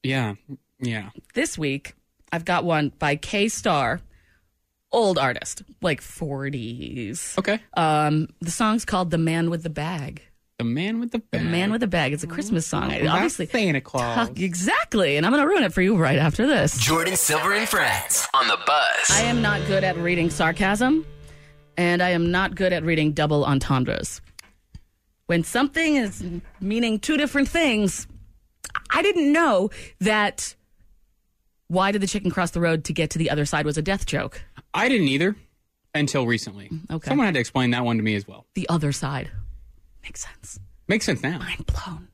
[0.01, 0.33] Yeah.
[0.79, 1.09] Yeah.
[1.35, 1.93] This week,
[2.31, 4.01] I've got one by Kay Starr,
[4.91, 7.37] old artist, like 40s.
[7.37, 7.59] Okay.
[7.77, 10.23] Um, the song's called The Man with the Bag.
[10.57, 11.31] The man with the bag.
[11.31, 11.47] The bag.
[11.51, 12.13] Man with the Bag.
[12.13, 12.83] It's a Christmas song.
[12.91, 14.29] I- Not Obviously, Santa Claus.
[14.37, 15.17] exactly.
[15.17, 16.81] And I'm going to ruin it for you right after this.
[16.81, 19.11] Jordin Silver and Friends on the bus.
[19.11, 21.05] I am not good at reading sarcasm,
[21.75, 24.21] and I am not good at reading double entendres.
[25.25, 26.23] When something is
[26.61, 28.07] meaning two different things,
[28.91, 30.55] I didn't know that
[31.67, 33.81] why did the chicken cross the road to get to the other side was a
[33.81, 34.41] death joke.
[34.73, 35.35] I didn't either
[35.93, 36.69] until recently.
[36.69, 37.09] Mm, okay.
[37.09, 38.45] Someone had to explain that one to me as well.
[38.53, 39.31] The other side.
[40.05, 40.59] Makes sense.
[40.87, 41.39] Makes sense now.
[41.39, 42.07] Mind blown.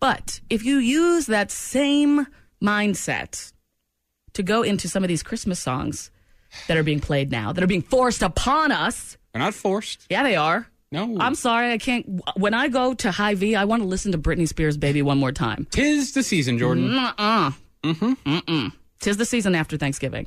[0.00, 2.26] But if you use that same
[2.62, 3.52] mindset
[4.32, 6.10] to go into some of these Christmas songs
[6.68, 10.06] that are being played now, that are being forced upon us, They're not forced.
[10.08, 10.66] yeah, they are.
[10.90, 11.16] No.
[11.20, 12.20] I'm sorry, I can't.
[12.36, 15.32] When I go to Hy-Vee, I want to listen to Britney Spears' "Baby" one more
[15.32, 15.66] time.
[15.70, 17.14] Tis the season, Jordin.
[17.16, 17.50] Uh.
[17.82, 18.12] Mm-hmm.
[18.30, 18.72] Mm-mm.
[19.00, 20.26] Tis the season after Thanksgiving.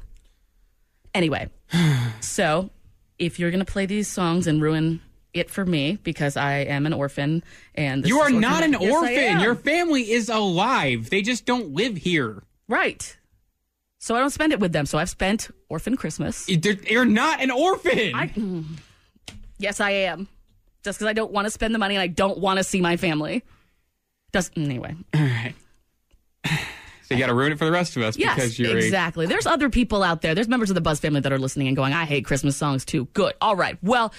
[1.13, 1.49] Anyway,
[2.19, 2.71] so
[3.19, 5.01] if you're gonna play these songs and ruin
[5.35, 7.43] it for me because I am an orphan
[7.75, 9.39] and You are not an Yes, orphan.
[9.41, 11.09] Your family is alive.
[11.09, 12.43] They just don't live here.
[12.67, 13.17] right.
[13.99, 14.85] So I don't spend it with them.
[14.85, 16.47] So I've spent orphan Christmas.
[16.47, 18.11] You're not an orphan.
[18.13, 18.31] I,
[19.57, 20.27] yes, I am.
[20.83, 22.81] Just because I don't want to spend the money and I don't want to see
[22.81, 23.41] my family.
[24.31, 24.95] Does anyway.
[25.13, 25.53] All right.
[27.07, 28.81] So you got to ruin it for the rest of us Yes, because you're a-
[28.83, 29.27] exactly.
[29.27, 30.33] There's other people out there.
[30.33, 32.83] There's members of the Buzz family that are listening and going, I hate Christmas songs
[32.83, 33.05] too.
[33.13, 33.35] Good.
[33.41, 33.77] All right.
[33.83, 34.11] Well,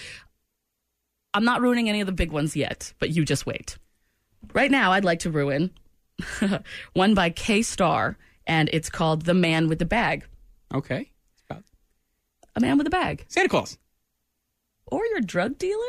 [1.37, 3.77] I'm not ruining any of the big ones yet, but you just wait.
[4.55, 5.71] Right now, I'd like to ruin
[6.95, 8.17] one by Kay Starr,
[8.47, 10.25] and it's called The Man with the Bag.
[10.75, 11.11] okay.
[11.51, 11.65] About-
[12.57, 13.27] a Man with a Bag.
[13.29, 13.77] Santa Claus.
[14.87, 15.83] Or your drug dealer?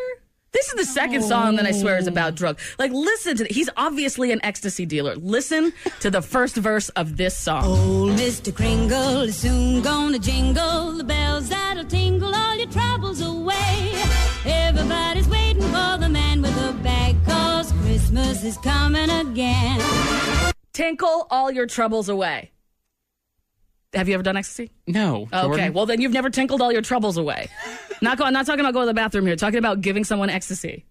[0.52, 2.58] This is the second song that I swear is about drug.
[2.80, 5.16] Like, listen to He's obviously an ecstasy dealer.
[5.16, 7.64] Listen to the first verse of this song.
[7.66, 8.54] Old Mr.
[8.56, 13.37] Kringle is soon gonna jingle the bells that'll tingle all your troubles away.
[18.38, 19.82] Christmas is coming again.
[20.72, 22.52] Tinkle all your troubles away.
[23.94, 24.70] Have you ever done ecstasy?
[24.86, 25.24] No.
[25.34, 25.74] Okay, Jordin.
[25.74, 27.48] well then you've never tinkled all your troubles away.
[28.02, 29.36] not go, I'm not talking about going to the bathroom here.
[29.36, 30.86] Talking about giving someone ecstasy.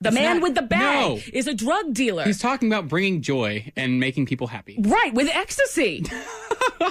[0.00, 1.20] The It's man not- with the bag no.
[1.34, 2.24] is a drug dealer.
[2.24, 4.76] He's talking about bringing joy and making people happy.
[4.80, 6.06] right with ecstasy.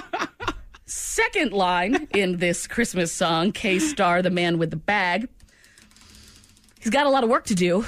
[0.86, 5.28] Second line in this Christmas song, Kay Starr, the man with the bag.
[6.78, 7.84] He's got a lot of work to do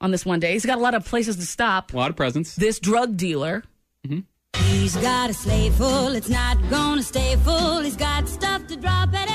[0.00, 0.52] on this one day.
[0.52, 1.92] He's got a lot of places to stop.
[1.92, 2.56] A lot of presents.
[2.56, 3.64] This drug dealer.
[4.06, 4.20] Mm-hmm.
[4.72, 7.80] He's got a sleigh full, it's not gonna stay full.
[7.80, 9.28] He's got stuff to drop at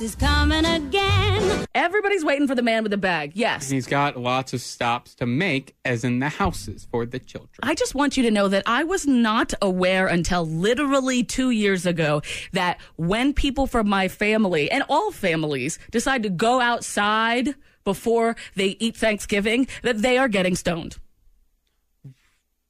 [0.00, 1.66] Christmas Christmas is coming again.
[1.74, 3.32] Everybody's waiting for the man with the bag.
[3.34, 3.66] Yes.
[3.66, 7.50] And he's got lots of stops to make, as in the houses for the children.
[7.62, 11.84] I just want you to know that I was not aware until literally two years
[11.84, 12.22] ago
[12.52, 18.76] that when people from my family and all families decide to go outside before they
[18.78, 20.96] eat Thanksgiving, that they are getting stoned.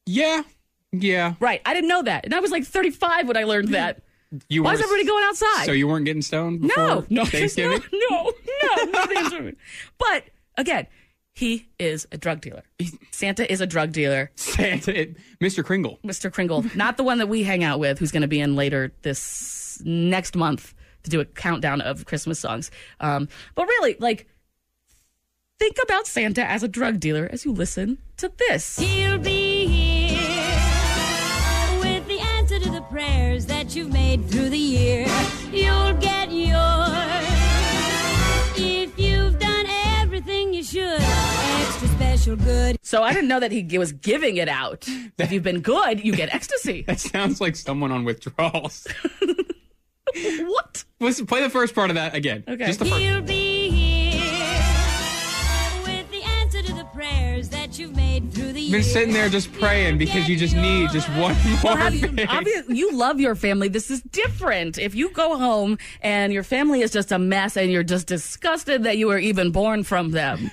[0.04, 0.42] Yeah.
[0.90, 1.34] Yeah.
[1.38, 1.60] Right.
[1.64, 2.24] I didn't know that.
[2.24, 4.02] And I was like 35 when I learned that.
[4.48, 5.64] You Why is everybody going outside?
[5.66, 7.82] So you weren't getting stoned no, no, Thanksgiving?
[7.92, 9.56] no, no, no, nothing.
[9.98, 10.24] but
[10.56, 10.86] again,
[11.34, 12.62] he is a drug dealer.
[13.10, 14.30] Santa is a drug dealer.
[14.36, 15.08] Santa,
[15.40, 15.64] Mr.
[15.64, 15.98] Kringle.
[16.04, 16.32] Mr.
[16.32, 18.92] Kringle, not the one that we hang out with, who's going to be in later
[19.02, 22.70] this next month to do a countdown of Christmas songs.
[23.00, 24.28] Um, but really, like,
[25.58, 28.78] think about Santa as a drug dealer as you listen to this.
[28.78, 30.50] He'll be here
[31.80, 35.06] with the answer to the prayers that you've made through the year,
[35.52, 37.24] you'll get yours.
[38.56, 39.66] If you've done
[39.98, 42.78] everything you should, extra special good.
[42.82, 44.86] So I didn't know that he was giving it out.
[45.18, 46.82] if you've been good, you get ecstasy.
[46.86, 48.86] that sounds like someone on withdrawals.
[50.14, 50.84] what?
[50.98, 52.44] Listen, play the first part of that again.
[52.48, 52.66] Okay.
[52.66, 53.26] Just the 1st
[58.70, 62.06] Been sitting there just praying because you just need just one more Well, have you,
[62.62, 62.76] thing.
[62.76, 63.66] you love your family.
[63.68, 64.78] This is different.
[64.78, 68.84] If you go home and your family is just a mess and you're just disgusted
[68.84, 70.52] that you were even born from them,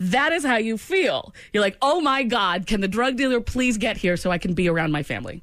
[0.00, 1.34] that is how you feel.
[1.52, 4.54] You're like, oh my God, can the drug dealer please get here so I can
[4.54, 5.42] be around my family?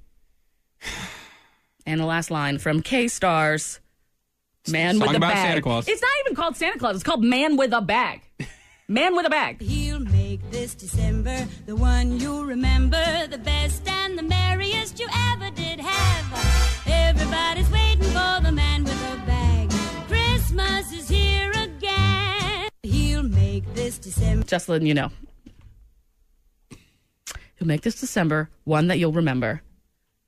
[1.86, 3.80] And the last line from Kay Starr's
[4.68, 5.36] Man Song with a bag.
[5.48, 5.88] Santa Claus.
[5.88, 8.22] It's not even called Santa Claus, it's called Man with a Bag.
[8.88, 9.62] Man with a Bag.
[10.56, 15.82] He'll this December the one you'll remember, the best and the merriest you ever did
[15.82, 16.88] have.
[16.88, 19.70] Everybody's waiting for the man with a bag.
[20.08, 22.70] Christmas is here again.
[22.84, 24.46] He'll make this December.
[24.46, 25.12] Just letting you know.
[26.70, 29.62] He'll make this December one that you'll remember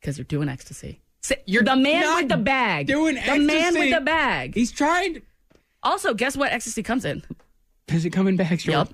[0.01, 0.99] because you're doing ecstasy.
[1.45, 2.87] You're the man not with the bag.
[2.87, 4.55] doing the man with the bag.
[4.55, 5.21] He's trying.
[5.83, 7.23] Also, guess what ecstasy comes in?
[7.87, 8.63] Does it come in bags?
[8.63, 8.89] Joel?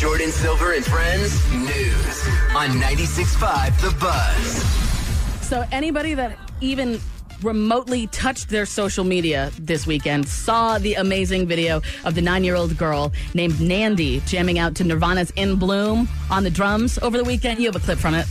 [0.00, 2.26] Jordin Silver and Friends News
[2.56, 5.46] on 96.5 The Buzz.
[5.46, 6.98] So anybody that even
[7.42, 13.12] remotely touched their social media this weekend saw the amazing video of the nine-year-old girl
[13.34, 17.58] named Nandi jamming out to Nirvana's "In Bloom" on the drums over the weekend.
[17.58, 18.26] You have a clip from it.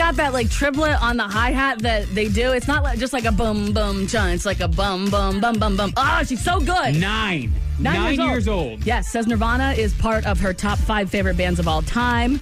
[0.00, 2.52] Got that like triplet on the hi hat that they do.
[2.52, 4.30] It's not like, just like a boom boom chun.
[4.30, 5.92] It's like a bum bum bum bum bum.
[5.94, 6.96] Oh, she's so good.
[6.96, 7.52] Nine.
[7.78, 8.70] Nine, Nine years, years old.
[8.70, 8.86] old.
[8.86, 12.40] Yes, says Nirvana is part of her top five favorite bands of all time.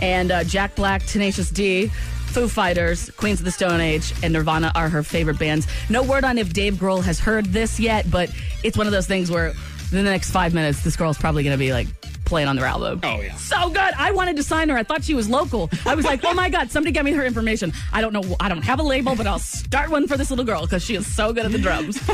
[0.00, 4.72] And uh, Jack Black, Tenacious D, Foo Fighters, Queens of the Stone Age, and Nirvana
[4.74, 5.68] are her favorite bands.
[5.90, 8.34] No word on if Dave Grohl has heard this yet, but
[8.64, 9.56] it's one of those things where in
[9.96, 11.86] the next five minutes, this girl's probably going to be like
[12.30, 13.00] playing on their album.
[13.02, 13.34] Oh, yeah.
[13.34, 13.92] So good.
[13.98, 14.76] I wanted to sign her.
[14.78, 15.68] I thought she was local.
[15.84, 17.72] I was like, oh my God, somebody get me her information.
[17.92, 18.22] I don't know.
[18.40, 20.94] I don't have a label, but I'll start one for this little girl because she
[20.94, 22.00] is so good at the drums.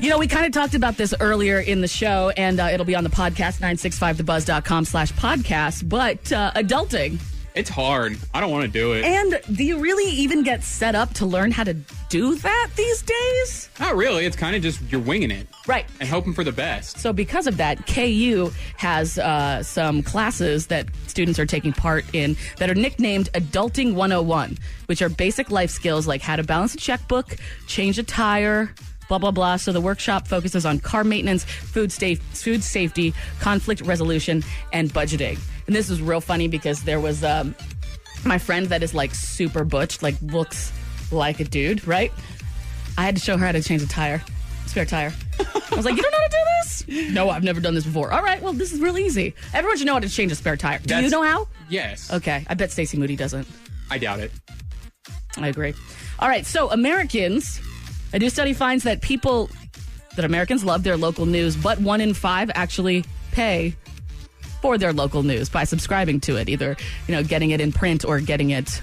[0.00, 2.86] You know, we kind of talked about this earlier in the show, and uh, it'll
[2.86, 7.18] be on the podcast, 965thebuzz.com slash podcast, but uh, adulting.
[7.58, 8.16] It's hard.
[8.32, 9.04] I don't want to do it.
[9.04, 11.74] And do you really even get set up to learn how to
[12.08, 13.68] do that these days?
[13.80, 14.24] Not really.
[14.26, 15.84] It's kind of just you're winging it Right.
[15.98, 17.00] and hoping for the best.
[17.00, 22.36] So, because of that, KU has uh, some classes that students are taking part in
[22.58, 24.56] that are nicknamed Adulting 101,
[24.86, 27.36] which are basic life skills like how to balance a checkbook,
[27.66, 28.72] change a tire,
[29.08, 29.56] blah, blah, blah.
[29.56, 35.40] So, the workshop focuses on car maintenance, food, sta- food safety, conflict resolution, and budgeting.
[35.68, 37.54] And this is real funny because there was um,
[38.24, 40.72] my friend that is like super butch, like looks
[41.12, 42.10] like a dude, right?
[42.96, 44.22] I had to show her how to change a tire,
[44.64, 45.12] spare tire.
[45.38, 47.12] I was like, you don't know how to do this?
[47.12, 48.10] No, I've never done this before.
[48.10, 49.34] All right, well, this is real easy.
[49.52, 50.78] Everyone should know how to change a spare tire.
[50.78, 51.46] Do you know how?
[51.68, 52.10] Yes.
[52.10, 53.46] Okay, I bet Stacey Moody doesn't.
[53.90, 54.32] I doubt it.
[55.36, 55.74] I agree.
[56.18, 57.60] All right, so Americans,
[58.14, 59.50] a new study finds that people,
[60.16, 63.76] that Americans love their local news, but one in five actually pay
[64.60, 68.04] for their local news by subscribing to it, either, you know, getting it in print
[68.04, 68.80] or getting it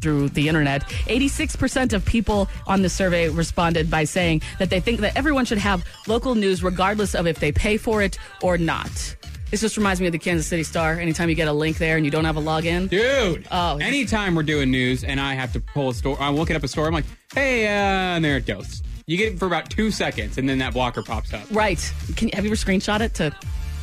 [0.00, 0.82] through the internet.
[1.06, 5.58] 86% of people on the survey responded by saying that they think that everyone should
[5.58, 9.16] have local news regardless of if they pay for it or not.
[9.50, 10.94] This just reminds me of the Kansas City Star.
[10.98, 13.46] Anytime you get a link there and you don't have a login, Dude.
[13.52, 16.64] Oh, Anytime we're doing news and I have to pull a story, I'm looking up
[16.64, 16.88] a story.
[16.88, 18.82] I'm like, hey, uh, and there it goes.
[19.06, 21.42] You get it for about two seconds, and then that blocker pops up.
[21.50, 21.78] right?
[22.16, 23.36] Can have you ever screenshot it to?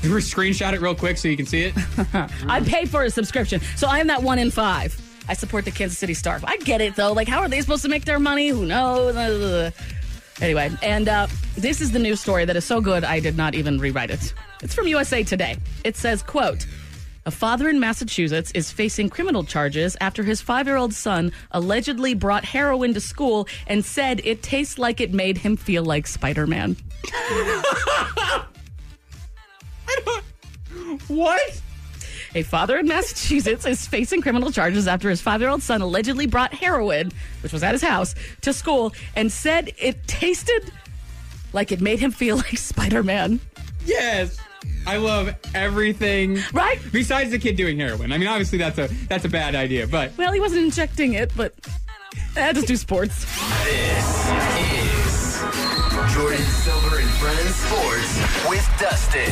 [0.04, 1.74] You screenshot it real quick so you can see it?
[2.48, 5.00] I pay for a subscription, so I am that one in five.
[5.28, 6.40] I support the Kansas City Star.
[6.44, 7.14] I get it though.
[7.14, 8.50] Like, how are they supposed to make their money?
[8.50, 9.74] Who knows?
[10.42, 13.54] Anyway, and uh, this is the news story that is so good I did not
[13.54, 14.34] even rewrite it.
[14.64, 15.58] It's from USA Today.
[15.84, 16.66] It says, "quote."
[17.28, 22.16] A father in Massachusetts is facing criminal charges after his five year old son allegedly
[22.16, 26.48] brought heroin to school and said it tastes like it made him feel like Spider
[26.48, 26.76] Man.
[31.08, 31.62] what?
[32.34, 36.28] A father in Massachusetts is facing criminal charges after his five year old son allegedly
[36.28, 37.12] brought heroin,
[37.44, 40.72] which was at his house, to school and said it tasted
[41.54, 43.40] like it made him feel like Spider Man.
[43.86, 44.38] Yes.
[44.88, 46.40] I love everything.
[46.54, 46.80] Right?
[46.92, 48.12] Besides the kid doing heroin.
[48.12, 51.32] I mean, obviously that's a that's a bad idea, but Well, he wasn't injecting it,
[51.36, 51.54] but
[52.36, 53.26] eh, just do sports.
[53.64, 55.42] This is
[56.14, 56.81] Jordin Silver and
[57.22, 59.32] Friends Sports with Dustin.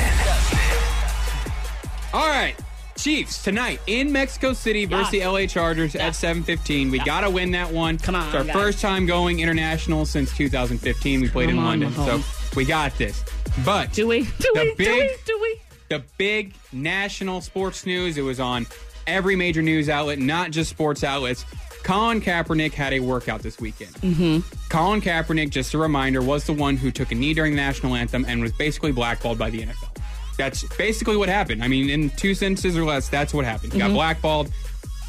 [2.14, 2.56] All right.
[2.96, 6.92] Chiefs tonight in Mexico City versus the LA Chargers at 7:15.
[6.92, 7.98] We got to win that one.
[7.98, 8.54] Come on, It's our guys.
[8.54, 11.22] first time going international since 2015.
[11.22, 11.92] We played Come in on, London.
[11.94, 12.22] Mahomes.
[12.52, 13.24] So, we got this.
[13.66, 14.24] But Do we?
[14.24, 14.76] Do the we?
[14.76, 15.16] big do we?
[15.26, 15.62] Do we?
[15.90, 18.18] the big national sports news.
[18.18, 18.68] It was on
[19.08, 21.46] every major news outlet, not just sports outlets.
[21.84, 23.94] Colin Kaepernick had a workout this weekend.
[23.96, 24.40] Mm-hmm.
[24.70, 27.96] Colin Kaepernick, just a reminder, was the one who took a knee during the national
[27.96, 29.96] anthem and was basically blackballed by the NFL.
[30.38, 31.64] That's basically what happened.
[31.64, 33.74] I mean, in two sentences or less, that's what happened.
[33.74, 33.96] He got Mhm.
[33.96, 34.52] blackballed.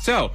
[0.00, 0.30] So,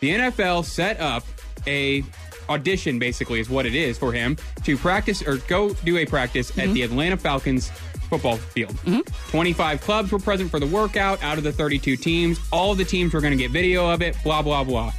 [0.00, 1.24] the NFL set up
[1.66, 2.02] a
[2.48, 6.50] audition, basically, is what it is for him to practice or go do a practice
[6.58, 7.70] at the Atlanta Falcons
[8.08, 8.76] football field.
[9.30, 12.40] 25 clubs were present for the workout out of the 32 teams.
[12.50, 14.92] All the teams were going to get video of it, blah, blah, blah.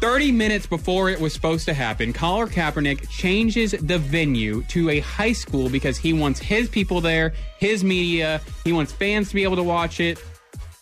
[0.00, 5.00] 30 minutes before it was supposed to happen, Colin Kaepernick changes the venue to a
[5.00, 9.44] high school because he wants his people there, his media, he wants fans to be
[9.44, 10.22] able to watch it,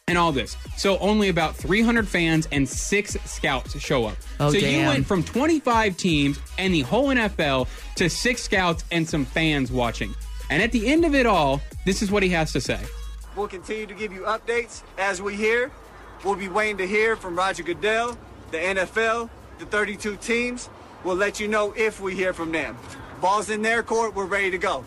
[0.08, 0.56] and all this.
[0.76, 4.16] So only about 300 fans and six scouts show up.
[4.40, 9.08] Oh, so you went from 25 teams and the whole NFL to six scouts and
[9.08, 10.14] some fans watching.
[10.50, 12.80] And at the end of it all, this is what he has to say.
[13.36, 15.70] We'll continue to give you updates as we hear.
[16.24, 18.18] We'll be waiting to hear from Roger Goodell,
[18.52, 19.28] the NFL,
[19.58, 20.68] the 32 teams.
[21.04, 22.76] We'll let you know if we hear from them.
[23.20, 24.14] Ball's in their court.
[24.14, 24.86] We're ready to go.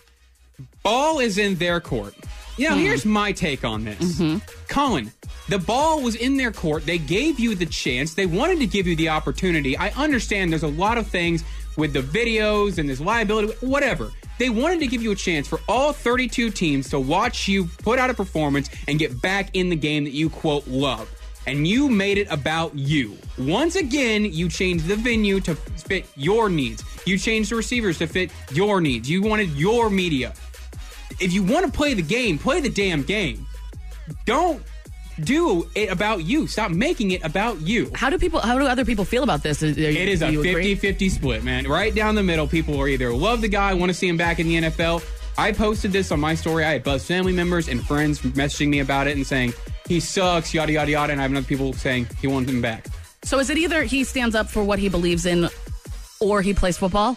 [0.82, 2.14] Ball is in their court.
[2.56, 2.80] You know, Hmm.
[2.82, 4.22] here's my take on this.
[4.68, 5.12] Colin,
[5.48, 6.86] the ball was in their court.
[6.86, 8.14] They gave you the chance.
[8.14, 9.76] They wanted to give you the opportunity.
[9.76, 11.44] I understand there's a lot of things
[11.76, 14.10] with the videos and this liability, whatever.
[14.38, 17.98] They wanted to give you a chance for all 32 teams to watch you put
[17.98, 21.10] out a performance and get back in the game that you, quote, love.
[21.46, 23.16] And you made it about you.
[23.38, 26.82] Once again, you changed the venue to fit your needs.
[27.06, 29.08] You changed the receivers to fit your needs.
[29.08, 30.34] You wanted your media
[31.20, 33.46] if you want to play the game, play the damn game.
[34.24, 34.62] Don't
[35.20, 36.46] do it about you.
[36.46, 37.90] Stop making it about you.
[37.94, 38.40] How do people?
[38.40, 39.62] How do other people feel about this?
[39.62, 41.66] Are It is a you 50-50 split, man.
[41.66, 44.38] Right down the middle, people are either love the guy, want to see him back
[44.38, 45.04] in the NFL.
[45.38, 46.64] I posted this on my story.
[46.64, 49.52] I had Buzz family members and friends messaging me about it and saying
[49.86, 52.86] he sucks, yada yada yada, and I have other people saying he wants him back.
[53.22, 55.48] So is it either he stands up for what he believes in,
[56.20, 57.16] or he plays football?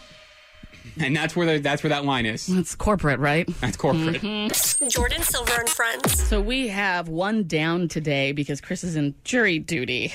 [1.00, 2.50] And that's where the, that's where that line is.
[2.50, 3.48] It's corporate, right?
[3.62, 4.22] That's corporate.
[4.22, 4.86] Mm-hmm.
[4.88, 6.28] Jordin Silver and Friends.
[6.28, 10.12] So we have one down today because Chris is in jury duty.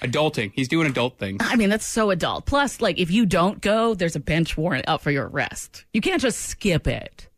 [0.00, 0.52] Adulting.
[0.54, 1.42] He's doing adult things.
[1.44, 2.46] I mean, that's so adult.
[2.46, 5.84] Plus, like, if you don't go, there's a bench warrant out for your arrest.
[5.92, 7.28] You can't just skip it.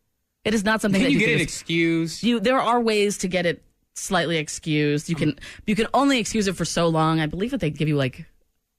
[0.44, 2.22] It is not something Can that you you get can just- excused?
[2.22, 3.62] You there are ways to get it
[3.94, 5.08] slightly excused.
[5.08, 7.20] You can you can only excuse it for so long.
[7.20, 8.26] I believe that they give you like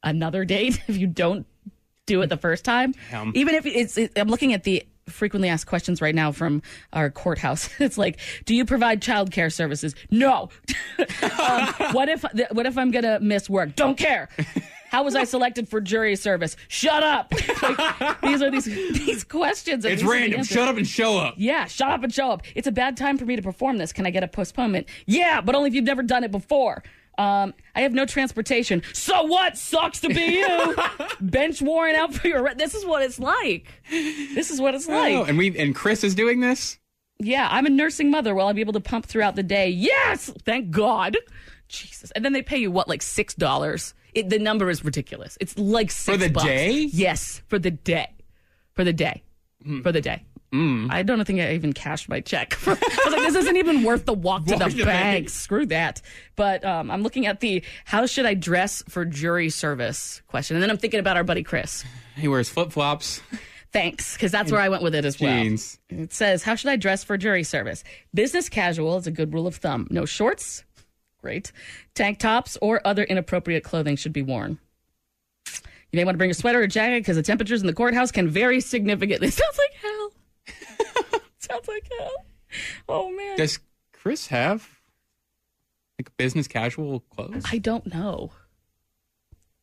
[0.03, 1.45] another date if you don't
[2.05, 2.93] do it the first time.
[3.11, 3.31] Damn.
[3.35, 6.61] Even if it's it, I'm looking at the frequently asked questions right now from
[6.93, 7.69] our courthouse.
[7.79, 9.95] It's like, do you provide childcare services?
[10.11, 10.49] No.
[10.99, 13.75] um, what if what if I'm gonna miss work?
[13.75, 14.27] Don't care.
[14.93, 16.55] How was I selected for jury service?
[16.67, 17.33] Shut up.
[17.63, 18.65] Like, these are these
[19.05, 19.85] these questions.
[19.85, 20.43] It's these random.
[20.43, 21.35] Shut up and show up.
[21.37, 22.43] Yeah, shut up and show up.
[22.55, 23.93] It's a bad time for me to perform this.
[23.93, 24.87] Can I get a postponement?
[25.05, 26.83] Yeah, but only if you've never done it before.
[27.17, 28.81] Um, I have no transportation.
[28.91, 29.57] So what?
[29.57, 30.75] Sucks to be you.
[31.21, 32.43] Bench warrant out for your.
[32.43, 33.67] Re- this is what it's like.
[33.89, 35.13] This is what it's like.
[35.15, 36.79] Oh, and we and Chris is doing this.
[37.19, 38.35] Yeah, I'm a nursing mother.
[38.35, 39.69] Will I be able to pump throughout the day?
[39.69, 41.17] Yes, thank God.
[41.69, 42.11] Jesus.
[42.11, 43.93] And then they pay you what, like six dollars?
[44.15, 45.37] It, the number is ridiculous.
[45.41, 46.45] It's like six for the bucks.
[46.45, 46.71] day?
[46.91, 48.13] Yes, for the day,
[48.73, 49.23] for the day,
[49.63, 49.81] Hmm.
[49.81, 50.23] for the day.
[50.55, 52.55] I don't think I even cashed my check.
[52.67, 52.79] I was
[53.11, 55.29] like, this isn't even worth the walk to Walk the the bank.
[55.29, 55.99] Screw that.
[56.35, 60.55] But um, I'm looking at the how should I dress for jury service question.
[60.55, 61.83] And then I'm thinking about our buddy Chris.
[62.15, 63.19] He wears flip flops.
[63.71, 65.33] Thanks, because that's where I went with it as well.
[65.35, 65.79] Jeans.
[65.89, 67.83] It says, How should I dress for jury service?
[68.13, 69.87] Business casual is a good rule of thumb.
[69.89, 70.63] No shorts,
[71.23, 71.51] great.
[71.95, 74.59] Tank tops or other inappropriate clothing should be worn.
[75.91, 78.11] You may want to bring a sweater or jacket because the temperatures in the courthouse
[78.11, 79.29] can vary significantly.
[79.31, 81.21] Sounds like hell.
[81.39, 82.25] Sounds like hell.
[82.89, 83.37] Oh, man.
[83.37, 83.59] Does
[83.93, 84.67] Chris have
[85.97, 87.43] like business casual clothes?
[87.51, 88.31] I don't know.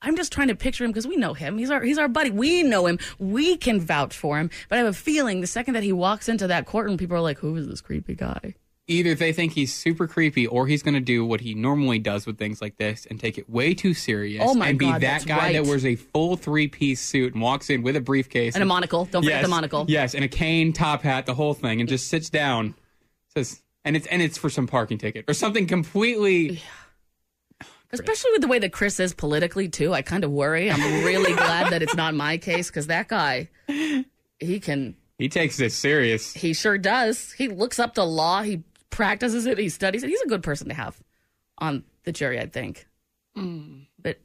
[0.02, 1.58] I'm just trying to picture him because we know him.
[1.58, 2.30] He's our he's our buddy.
[2.30, 2.98] We know him.
[3.18, 4.48] We can vouch for him.
[4.70, 7.20] But I have a feeling the second that he walks into that courtroom, people are
[7.20, 8.54] like, "Who is this creepy guy?"
[8.90, 12.26] Either they think he's super creepy or he's going to do what he normally does
[12.26, 14.68] with things like this and take it way too serious Oh my God.
[14.70, 17.82] and be God, that guy that wears a full three piece suit and walks in
[17.82, 19.04] with a briefcase And a monocle.
[19.04, 19.84] Don't forget Yes, the monocle.
[19.88, 22.74] Yes, and a cane, top hat, the whole thing, and just sits down.
[23.36, 26.60] Says, and it's and it's for some parking ticket or something completely.
[27.92, 29.92] Especially with the way that Chris is politically too.
[29.92, 30.70] I kind of worry.
[30.70, 33.48] I'm really glad that it's not my case because that guy,
[34.38, 34.96] he can.
[35.18, 36.32] He takes this serious.
[36.32, 37.32] He sure does.
[37.32, 38.42] He looks up the law.
[38.42, 39.58] He practices it.
[39.58, 40.08] He studies it.
[40.10, 41.00] He's a good person to have
[41.58, 42.86] on the jury, I think.
[43.34, 44.18] But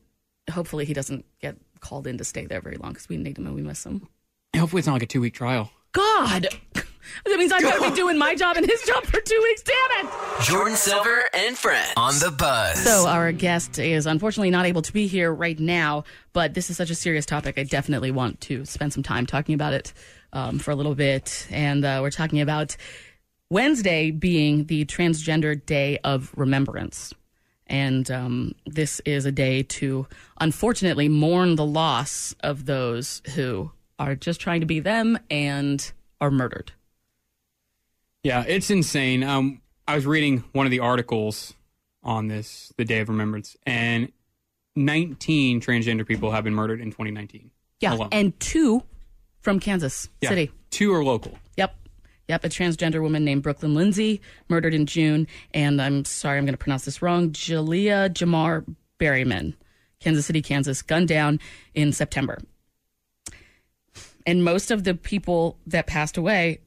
[0.51, 3.45] hopefully, he doesn't get called in to stay there very long because we need him
[3.45, 4.07] and we miss him.
[4.55, 5.72] Hopefully, it's not like a two week trial.
[5.91, 9.39] God, that means I've got to be doing my job and his job for two
[9.43, 9.63] weeks.
[9.63, 10.11] Damn it!
[10.41, 12.84] Jordin Silver and friends on the buzz.
[12.84, 16.03] So our guest is unfortunately not able to be here right now,
[16.34, 17.57] but this is such a serious topic.
[17.57, 19.93] I definitely want to spend some time talking about it
[20.34, 22.76] um, for a little bit, and uh, we're talking about
[23.49, 27.13] Wednesday being the Transgender Day of Remembrance.
[27.67, 30.07] And um, this is a day to
[30.39, 35.91] unfortunately mourn the loss of those who are just trying to be them and
[36.21, 36.71] are murdered.
[38.23, 39.23] Yeah, it's insane.
[39.23, 41.53] Um, I was reading one of the articles
[42.03, 44.11] on this, the Day of Remembrance, and
[44.75, 47.51] 19 transgender people have been murdered in 2019.
[47.79, 48.09] Yeah, alone.
[48.11, 48.83] and two
[49.41, 50.51] from Kansas Yeah, City.
[50.71, 51.37] Two are local.
[51.57, 51.75] Yep.
[52.28, 52.43] Yep.
[52.45, 55.28] A transgender woman named Brooklyn Lindsay, murdered in June.
[55.53, 57.30] And I'm sorry, I'm going to pronounce this wrong.
[57.32, 58.65] Jalea Jamar
[58.99, 59.53] Berryman,
[59.99, 61.39] Kansas City, Kansas, gunned down
[61.73, 62.39] in September.
[64.26, 66.61] And most of the people that passed away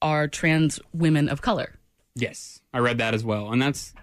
[0.00, 1.78] are trans women of color.
[2.14, 3.94] Yes, I read that as well, and that's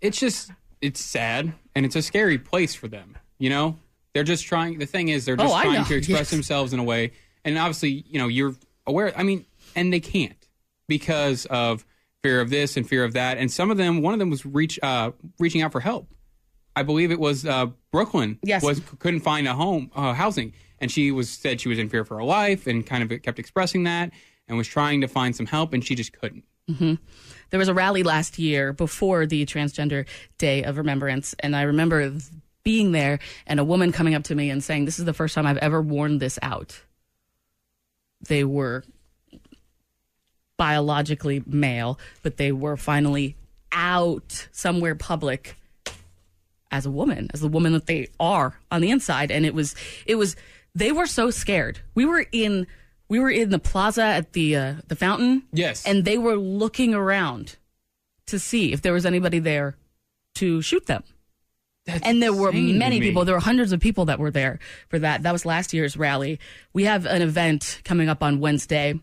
[0.00, 3.18] it's just it's sad and it's a scary place for them.
[3.38, 3.78] You know,
[4.14, 4.78] they're just trying.
[4.78, 6.30] The thing is, they're oh, just Oh, trying to express Yes.
[6.30, 7.12] themselves in a way,
[7.44, 8.54] and obviously, you know, you're
[8.86, 9.12] aware.
[9.18, 9.44] I mean,
[9.74, 10.48] and they can't
[10.88, 11.84] because of
[12.22, 13.38] fear of this and fear of that.
[13.38, 16.08] And some of them, one of them was reach uh, reaching out for help.
[16.74, 18.38] I believe it was uh, Brooklyn.
[18.42, 18.62] Yes.
[18.62, 22.04] was couldn't find a home uh, housing, and she was said she was in fear
[22.04, 24.10] for her life, and kind of kept expressing that,
[24.48, 26.44] and was trying to find some help, and she just couldn't.
[26.68, 26.94] hmm
[27.50, 30.06] There was a rally last year before the Transgender
[30.38, 32.10] Day of Remembrance, and I remember
[32.64, 35.34] being there and a woman coming up to me and saying, "This is the first
[35.34, 36.80] time I've ever worn this out."
[38.26, 38.84] They were
[40.56, 43.36] biologically male, but they were finally
[43.72, 45.56] out somewhere public
[46.70, 49.74] as a woman, as the woman that they are on the inside, and it was,
[50.06, 50.36] it was,
[50.74, 51.80] they were so scared.
[51.94, 52.66] We were in,
[53.08, 55.42] we were in the plaza at the uh, the fountain.
[55.52, 55.84] Yes.
[55.84, 57.56] and they were looking around
[58.26, 59.76] to see if there was anybody there
[60.36, 61.02] to shoot them.
[61.86, 63.24] and there were many people.
[63.26, 65.24] There were hundreds of people that were there for that.
[65.24, 66.38] That was last year's rally.
[66.72, 68.98] We have an event coming up on Wednesday.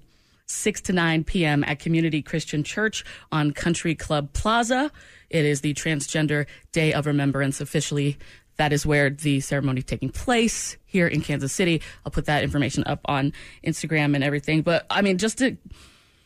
[0.49, 1.63] 6 to 9 p.m.
[1.65, 4.91] at Community Christian Church on Country Club Plaza.
[5.29, 8.17] It is the Transgender Day of Remembrance officially.
[8.57, 11.81] That is where the ceremony taking place here in Kansas City.
[12.05, 13.31] I'll put that information up on
[13.63, 14.63] Instagram and everything.
[14.63, 15.55] But I mean, just to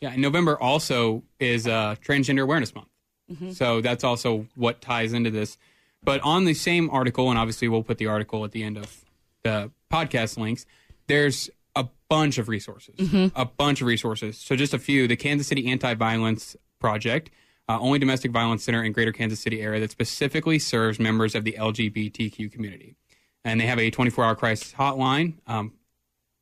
[0.00, 2.88] Yeah, November also is uh, Transgender Awareness Month.
[3.32, 3.54] Mhm.
[3.54, 5.56] So that's also what ties into this.
[6.02, 9.04] But on the same article, and obviously we'll put the article at the end of
[9.44, 10.66] the podcast links,
[11.06, 11.48] there's
[12.14, 12.94] bunch of resources.
[12.96, 13.32] Mhm.
[13.34, 14.38] A bunch of resources.
[14.38, 15.06] So just a few.
[15.08, 17.30] The Kansas City Anti Violence Project,
[17.68, 21.44] uh, only domestic violence center in greater Kansas City area that specifically serves members of
[21.44, 22.96] the LGBTQ community.
[23.44, 25.34] And they have a 24 hour crisis hotline.
[25.46, 25.72] Um,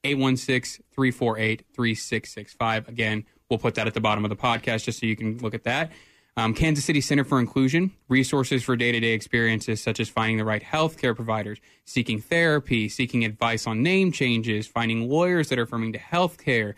[0.04, 2.88] 816-348-3665.
[2.88, 5.54] Again, we'll put that at the bottom of the podcast just so you can look
[5.54, 5.92] at that.
[6.36, 10.62] Um, Kansas City Center for Inclusion, resources for day-to-day experiences such as finding the right
[10.62, 15.92] health care providers, seeking therapy, seeking advice on name changes, finding lawyers that are affirming
[15.92, 16.74] to health care.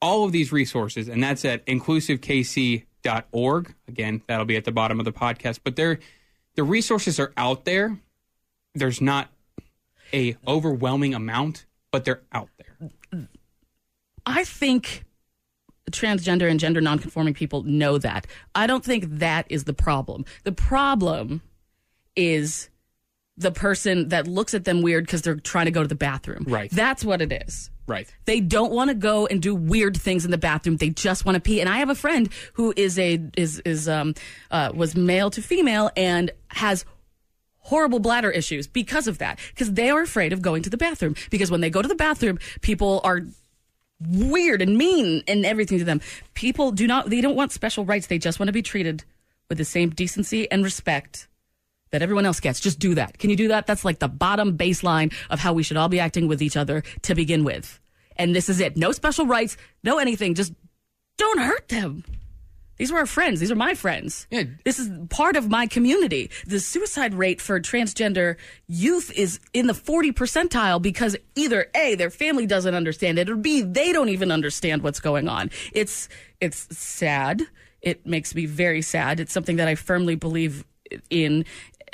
[0.00, 3.74] All of these resources, and that's at inclusivekc.org.
[3.88, 5.58] Again, that'll be at the bottom of the podcast.
[5.64, 5.98] But they're,
[6.54, 7.98] the resources are out there.
[8.76, 9.28] There's not
[10.14, 12.76] a overwhelming amount, but they're out there.
[14.24, 15.02] I think
[15.90, 18.26] transgender and gender nonconforming people know that.
[18.54, 20.24] I don't think that is the problem.
[20.44, 21.42] The problem
[22.16, 22.68] is
[23.36, 26.44] the person that looks at them weird because they're trying to go to the bathroom.
[26.48, 26.70] Right.
[26.70, 27.70] That's what it is.
[27.86, 28.12] Right.
[28.26, 30.76] They don't want to go and do weird things in the bathroom.
[30.76, 31.60] They just want to pee.
[31.60, 34.14] And I have a friend who is a is is um
[34.50, 36.84] uh, was male to female and has
[37.60, 39.38] horrible bladder issues because of that.
[39.50, 41.14] Because they are afraid of going to the bathroom.
[41.30, 43.22] Because when they go to the bathroom, people are
[44.00, 46.00] weird and mean and everything to them.
[46.34, 48.06] People do not they don't want special rights.
[48.06, 49.04] They just want to be treated
[49.48, 51.28] with the same decency and respect
[51.90, 52.60] that everyone else gets.
[52.60, 53.18] Just do that.
[53.18, 53.66] Can you do that?
[53.66, 56.82] That's like the bottom baseline of how we should all be acting with each other
[57.02, 57.80] to begin with.
[58.16, 58.76] And this is it.
[58.76, 60.34] No special rights, no anything.
[60.34, 60.52] Just
[61.16, 62.04] don't hurt them.
[62.78, 63.40] These are our friends.
[63.40, 64.26] These are my friends.
[64.30, 64.44] Yeah.
[64.64, 66.30] This is part of my community.
[66.46, 68.36] The suicide rate for transgender
[68.68, 73.36] youth is in the 40 percentile because either A, their family doesn't understand it, or
[73.36, 75.50] B, they don't even understand what's going on.
[75.72, 76.08] It's
[76.40, 77.42] it's sad.
[77.82, 79.20] It makes me very sad.
[79.20, 80.64] It's something that I firmly believe
[81.10, 81.44] in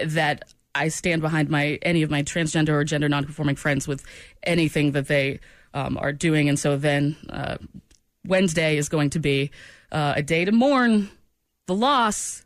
[0.05, 4.05] that I stand behind my any of my transgender or gender nonconforming friends with
[4.43, 5.41] anything that they
[5.73, 6.49] um, are doing.
[6.49, 7.57] And so then uh,
[8.27, 9.51] Wednesday is going to be
[9.95, 11.09] uh, a day to mourn
[11.67, 12.45] the loss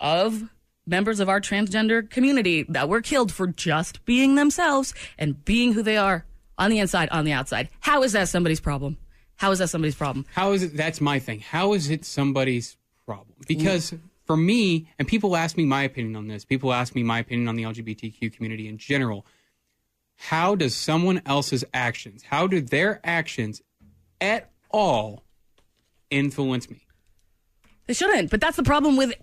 [0.00, 0.48] of
[0.86, 5.82] members of our transgender community that were killed for just being themselves and being who
[5.82, 6.24] they are
[6.58, 7.68] on the inside, on the outside.
[7.80, 8.96] How is that somebody's problem?
[9.36, 10.24] How is that somebody's problem?
[10.34, 10.76] How is it?
[10.76, 11.40] That's my thing.
[11.40, 12.76] How is it somebody's
[13.06, 13.36] problem?
[13.46, 17.18] Because for me, and people ask me my opinion on this, people ask me my
[17.20, 19.26] opinion on the LGBTQ community in general.
[20.16, 23.62] How does someone else's actions, how do their actions
[24.20, 25.24] at all
[26.10, 26.80] influence me?
[27.86, 29.14] They shouldn't, but that's the problem with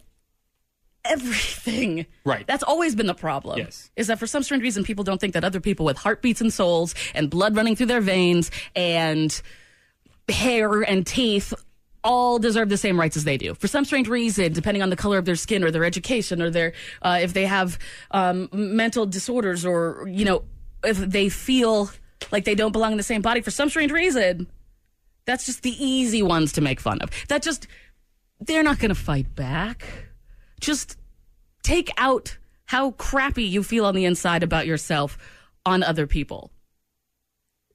[1.06, 2.06] everything.
[2.26, 2.46] Right.
[2.46, 3.60] That's always been the problem.
[3.60, 3.92] Yes.
[3.96, 6.52] Is that for some strange reason people don't think that other people with heartbeats and
[6.52, 9.42] souls and blood running through their veins and
[10.30, 11.54] hair and teeth
[12.04, 13.54] all deserve the same rights as they do.
[13.54, 16.50] For some strange reason, depending on the color of their skin or their education or
[16.50, 17.78] their uh, if they have
[18.12, 20.44] um, mental disorders or you know
[20.84, 21.90] if they feel
[22.32, 24.48] like they don't belong in the same body for some strange reason,
[25.28, 27.12] that's just the easy ones to make fun of.
[27.28, 27.68] That just
[28.40, 29.86] they're not going to fight back.
[30.60, 30.98] Just
[31.62, 35.18] take out how crappy you feel on the inside about yourself
[35.66, 36.52] on other people.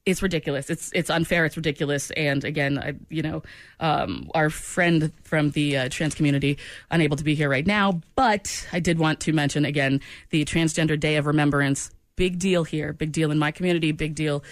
[0.05, 0.69] It's ridiculous.
[0.69, 1.45] It's it's unfair.
[1.45, 2.11] It's ridiculous.
[2.13, 3.43] And again, I, you know,
[3.79, 6.59] um, our friend from the uh, trans community
[6.91, 10.01] unable to be here right now, but I did want to mention again
[10.31, 11.91] the Transgender Day of Remembrance.
[12.17, 12.93] Big deal here.
[12.93, 13.93] Big deal in my community.
[13.93, 14.43] Big deal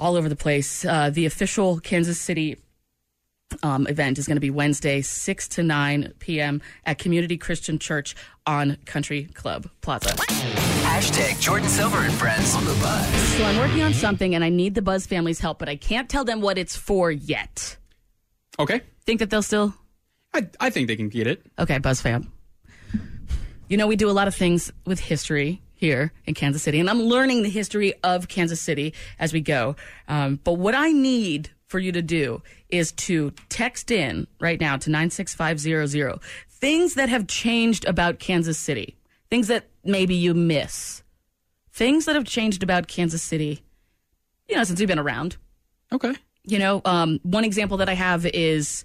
[0.00, 0.84] all over the place.
[0.84, 2.56] Uh, the official Kansas City
[3.62, 6.62] um, event is going to be Wednesday, 6 to 9 p.m.
[6.86, 10.10] at Community Christian Church on Country Club Plaza.
[10.10, 13.14] Hashtag Jordin Silver and Friends on the Buzz.
[13.36, 16.08] So I'm working on something and I need the Buzz family's help, but I can't
[16.08, 17.76] tell them what it's for yet.
[18.58, 18.80] Okay.
[19.04, 19.74] Think that they'll still?
[20.32, 21.44] I, I think they can get it.
[21.58, 22.32] Okay, Buzz fam.
[23.68, 26.90] You know, we do a lot of things with history here in Kansas City, and
[26.90, 29.76] I'm learning the history of Kansas City as we go.
[30.08, 34.76] Um, but what I need for you to do is to text in right now
[34.76, 36.20] to 96500
[36.50, 38.94] things that have changed about Kansas City,
[39.30, 41.02] things that maybe you miss,
[41.72, 43.62] things that have changed about Kansas City,
[44.48, 45.38] you know, since you've been around.
[45.90, 46.14] Okay.
[46.44, 48.84] You know, um, one example that I have is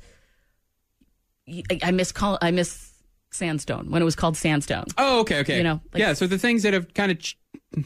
[1.50, 2.94] I, I miss call, I miss
[3.36, 4.86] Sandstone when it was called Sandstone.
[4.98, 5.58] Oh, okay, okay.
[5.58, 6.14] You know, like- yeah.
[6.14, 7.38] So the things that have kind of ch-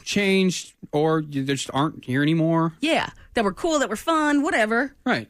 [0.03, 2.73] changed or you just aren't here anymore.
[2.81, 4.95] Yeah, that were cool, that were fun, whatever.
[5.05, 5.27] Right.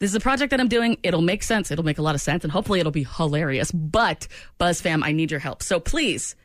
[0.00, 0.96] This is a project that I'm doing.
[1.02, 1.70] It'll make sense.
[1.70, 3.70] It'll make a lot of sense, and hopefully it'll be hilarious.
[3.70, 4.28] But
[4.58, 5.62] Buzz fam, I need your help.
[5.62, 6.36] So please,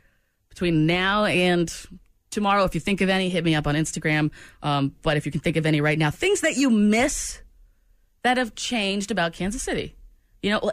[0.49, 1.73] between now and
[2.31, 4.31] tomorrow, if you think of any, hit me up on Instagram.
[4.61, 7.41] Um, but if you can think of any right now, things that you miss
[8.23, 9.95] that have changed about Kansas City.
[10.41, 10.71] You know,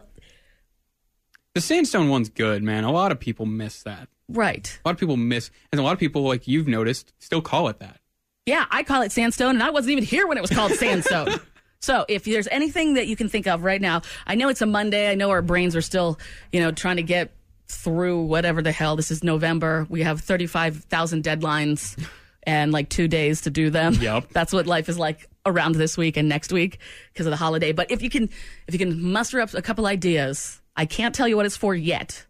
[1.55, 2.85] The sandstone one's good, man.
[2.85, 4.09] A lot of people miss that.
[4.29, 4.79] right.
[4.85, 7.69] A lot of people miss, and a lot of people, like you've noticed, still call
[7.69, 8.01] it that.
[8.47, 11.41] Yeah, I call it sandstone, and I wasn't even here when it was called sandstone.
[11.81, 14.67] so if there's anything that you can think of right now, I know it's a
[14.67, 15.11] Monday.
[15.11, 16.19] I know our brains are still,
[16.53, 17.33] you know, trying to get
[17.69, 18.97] through whatever the hell.
[18.97, 19.87] This is November.
[19.91, 22.03] We have 35,000 deadlines
[22.45, 23.95] and like two days to do them.
[23.95, 24.29] Yep.
[24.33, 26.79] That's what life is like around this week and next week
[27.13, 27.73] because of the holiday.
[27.73, 28.31] But if you can,
[28.67, 31.75] if you can muster up a couple ideas, I can't tell you what it's for
[31.75, 32.27] yet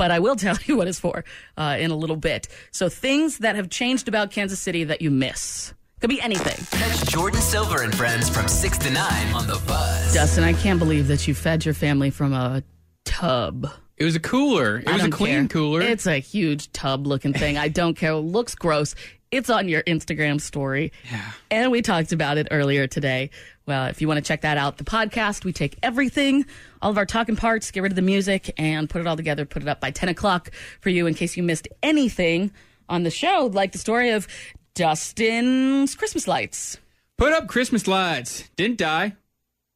[0.00, 1.24] but I will tell you what it's for
[1.58, 2.48] uh, in a little bit.
[2.70, 5.74] So things that have changed about Kansas City that you miss.
[6.00, 6.56] Could be anything.
[6.80, 10.14] Catch Jordin Silver and Friends from 6 to 9 on the Buzz.
[10.14, 12.62] Dustin, I can't believe that you fed your family from a
[13.04, 13.70] tub.
[13.98, 14.78] It was a cooler.
[14.78, 15.48] It I was a clean care.
[15.48, 15.82] cooler.
[15.82, 17.58] It's a huge tub looking thing.
[17.58, 18.12] I don't care.
[18.12, 18.94] It looks gross.
[19.30, 20.92] It's on your Instagram story.
[21.12, 21.32] Yeah.
[21.50, 23.28] And we talked about it earlier today
[23.70, 26.44] Well, if you want to check that out, the podcast, we take everything,
[26.82, 29.44] all of our talking parts, get rid of the music, and put it all together,
[29.44, 32.50] put it up by 10 o'clock for you in case you missed anything
[32.88, 34.26] on the show, like the story of
[34.74, 36.78] Dustin's Christmas lights.
[37.16, 38.50] Put up Christmas lights.
[38.56, 39.14] Didn't die.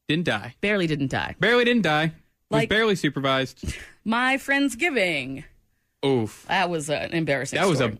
[0.08, 0.56] Didn't die.
[0.60, 1.36] Barely didn't die.
[1.38, 2.06] Barely didn't die.
[2.50, 3.76] Was Like- barely supervised.
[4.04, 5.44] My Friendsgiving.
[6.04, 6.44] Oof.
[6.48, 7.96] That was an embarrassing That was a.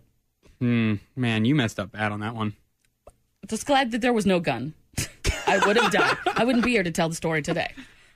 [0.59, 2.55] Hmm, man, you messed up bad on that one.
[3.47, 4.75] Just glad that there was no gun.
[5.47, 6.16] I would have died.
[6.37, 7.73] I wouldn't be here to tell the story today.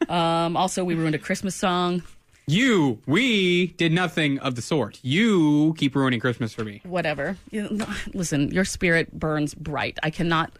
[0.09, 2.03] Um, also, we ruined a Christmas song.
[2.47, 4.99] You, we did nothing of the sort.
[5.03, 6.81] You keep ruining Christmas for me.
[6.85, 7.37] Whatever.
[7.51, 9.99] You know, Listen, your spirit burns bright.
[10.03, 10.53] I cannot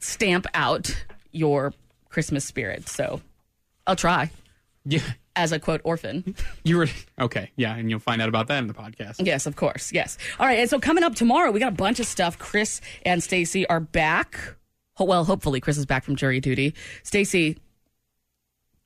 [0.00, 0.94] stamp out
[1.32, 1.72] your
[2.10, 2.88] Christmas spirit.
[2.88, 3.22] So
[3.86, 4.30] I'll try
[4.84, 5.00] Yeah,
[5.34, 6.34] as a quote orphan.
[6.64, 6.88] you were
[7.18, 7.50] okay.
[7.56, 9.16] Yeah, and you'll find out about that in the podcast.
[9.24, 9.92] Yes, of course.
[9.92, 10.18] Yes.
[10.38, 10.58] All right.
[10.58, 12.38] And so coming up tomorrow, we got a bunch of stuff.
[12.38, 14.38] Chris and Stacy are back.
[14.98, 16.74] Well, hopefully Chris is back from jury duty.
[17.02, 17.58] Stacy,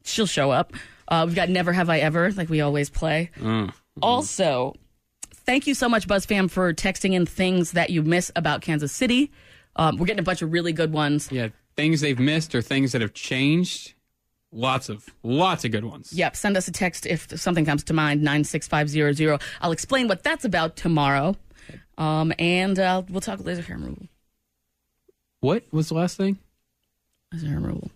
[0.05, 0.73] she'll show up.
[1.09, 3.31] Uh, we've got Never Have I Ever, like we always play.
[3.37, 3.73] Mm.
[4.03, 4.75] Also,
[5.33, 9.31] thank you so much, BuzzFam, for texting in things that you miss about Kansas City.
[9.77, 11.31] Um, we're getting a bunch of really good ones.
[11.31, 13.95] Yeah, things they've missed or things that have changed.
[14.53, 16.13] Lots of, lots of good ones.
[16.13, 16.35] Yep.
[16.35, 19.41] Send us a text if something comes to mind, 96500.
[19.61, 21.37] I'll explain what that's about tomorrow.
[21.99, 24.09] Um, and uh, we'll talk laser removal.
[25.41, 26.39] What was the last thing?
[27.33, 27.91] Laser hair removal.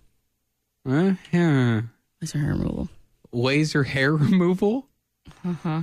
[0.88, 1.82] Uh, yeah.
[2.20, 2.88] Laser hair removal.
[3.32, 4.86] Laser hair removal.
[5.44, 5.82] Uh huh.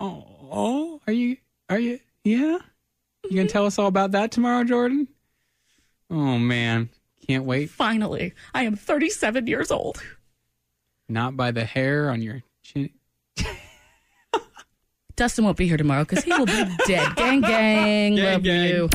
[0.00, 1.36] Oh, oh, are you?
[1.68, 2.00] Are you?
[2.24, 2.58] Yeah.
[3.30, 5.06] You gonna tell us all about that tomorrow, Jordin?
[6.10, 6.88] Oh man,
[7.26, 7.70] can't wait.
[7.70, 10.02] Finally, I am 37 years old.
[11.08, 12.90] Not by the hair on your chin.
[15.14, 16.52] Dustin won't be here tomorrow because he will be
[16.86, 17.14] dead.
[17.16, 18.16] Gang, gang.
[18.16, 18.68] Gang, love gang.
[18.68, 18.88] you.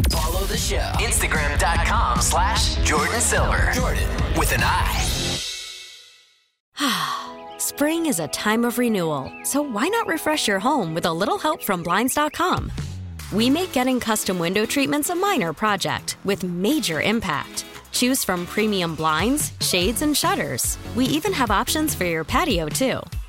[0.57, 1.05] Follow the show.
[1.05, 3.71] Instagram.com slash Jordin Silver.
[3.73, 5.03] Jordin with an I.
[6.79, 11.13] Ah, spring is a time of renewal, so why not refresh your home with a
[11.13, 12.71] little help from Blinds.com?
[13.31, 17.65] We make getting custom window treatments a minor project with major impact.
[17.91, 20.77] Choose from premium blinds, shades, and shutters.
[20.95, 22.99] We even have options for your patio, too.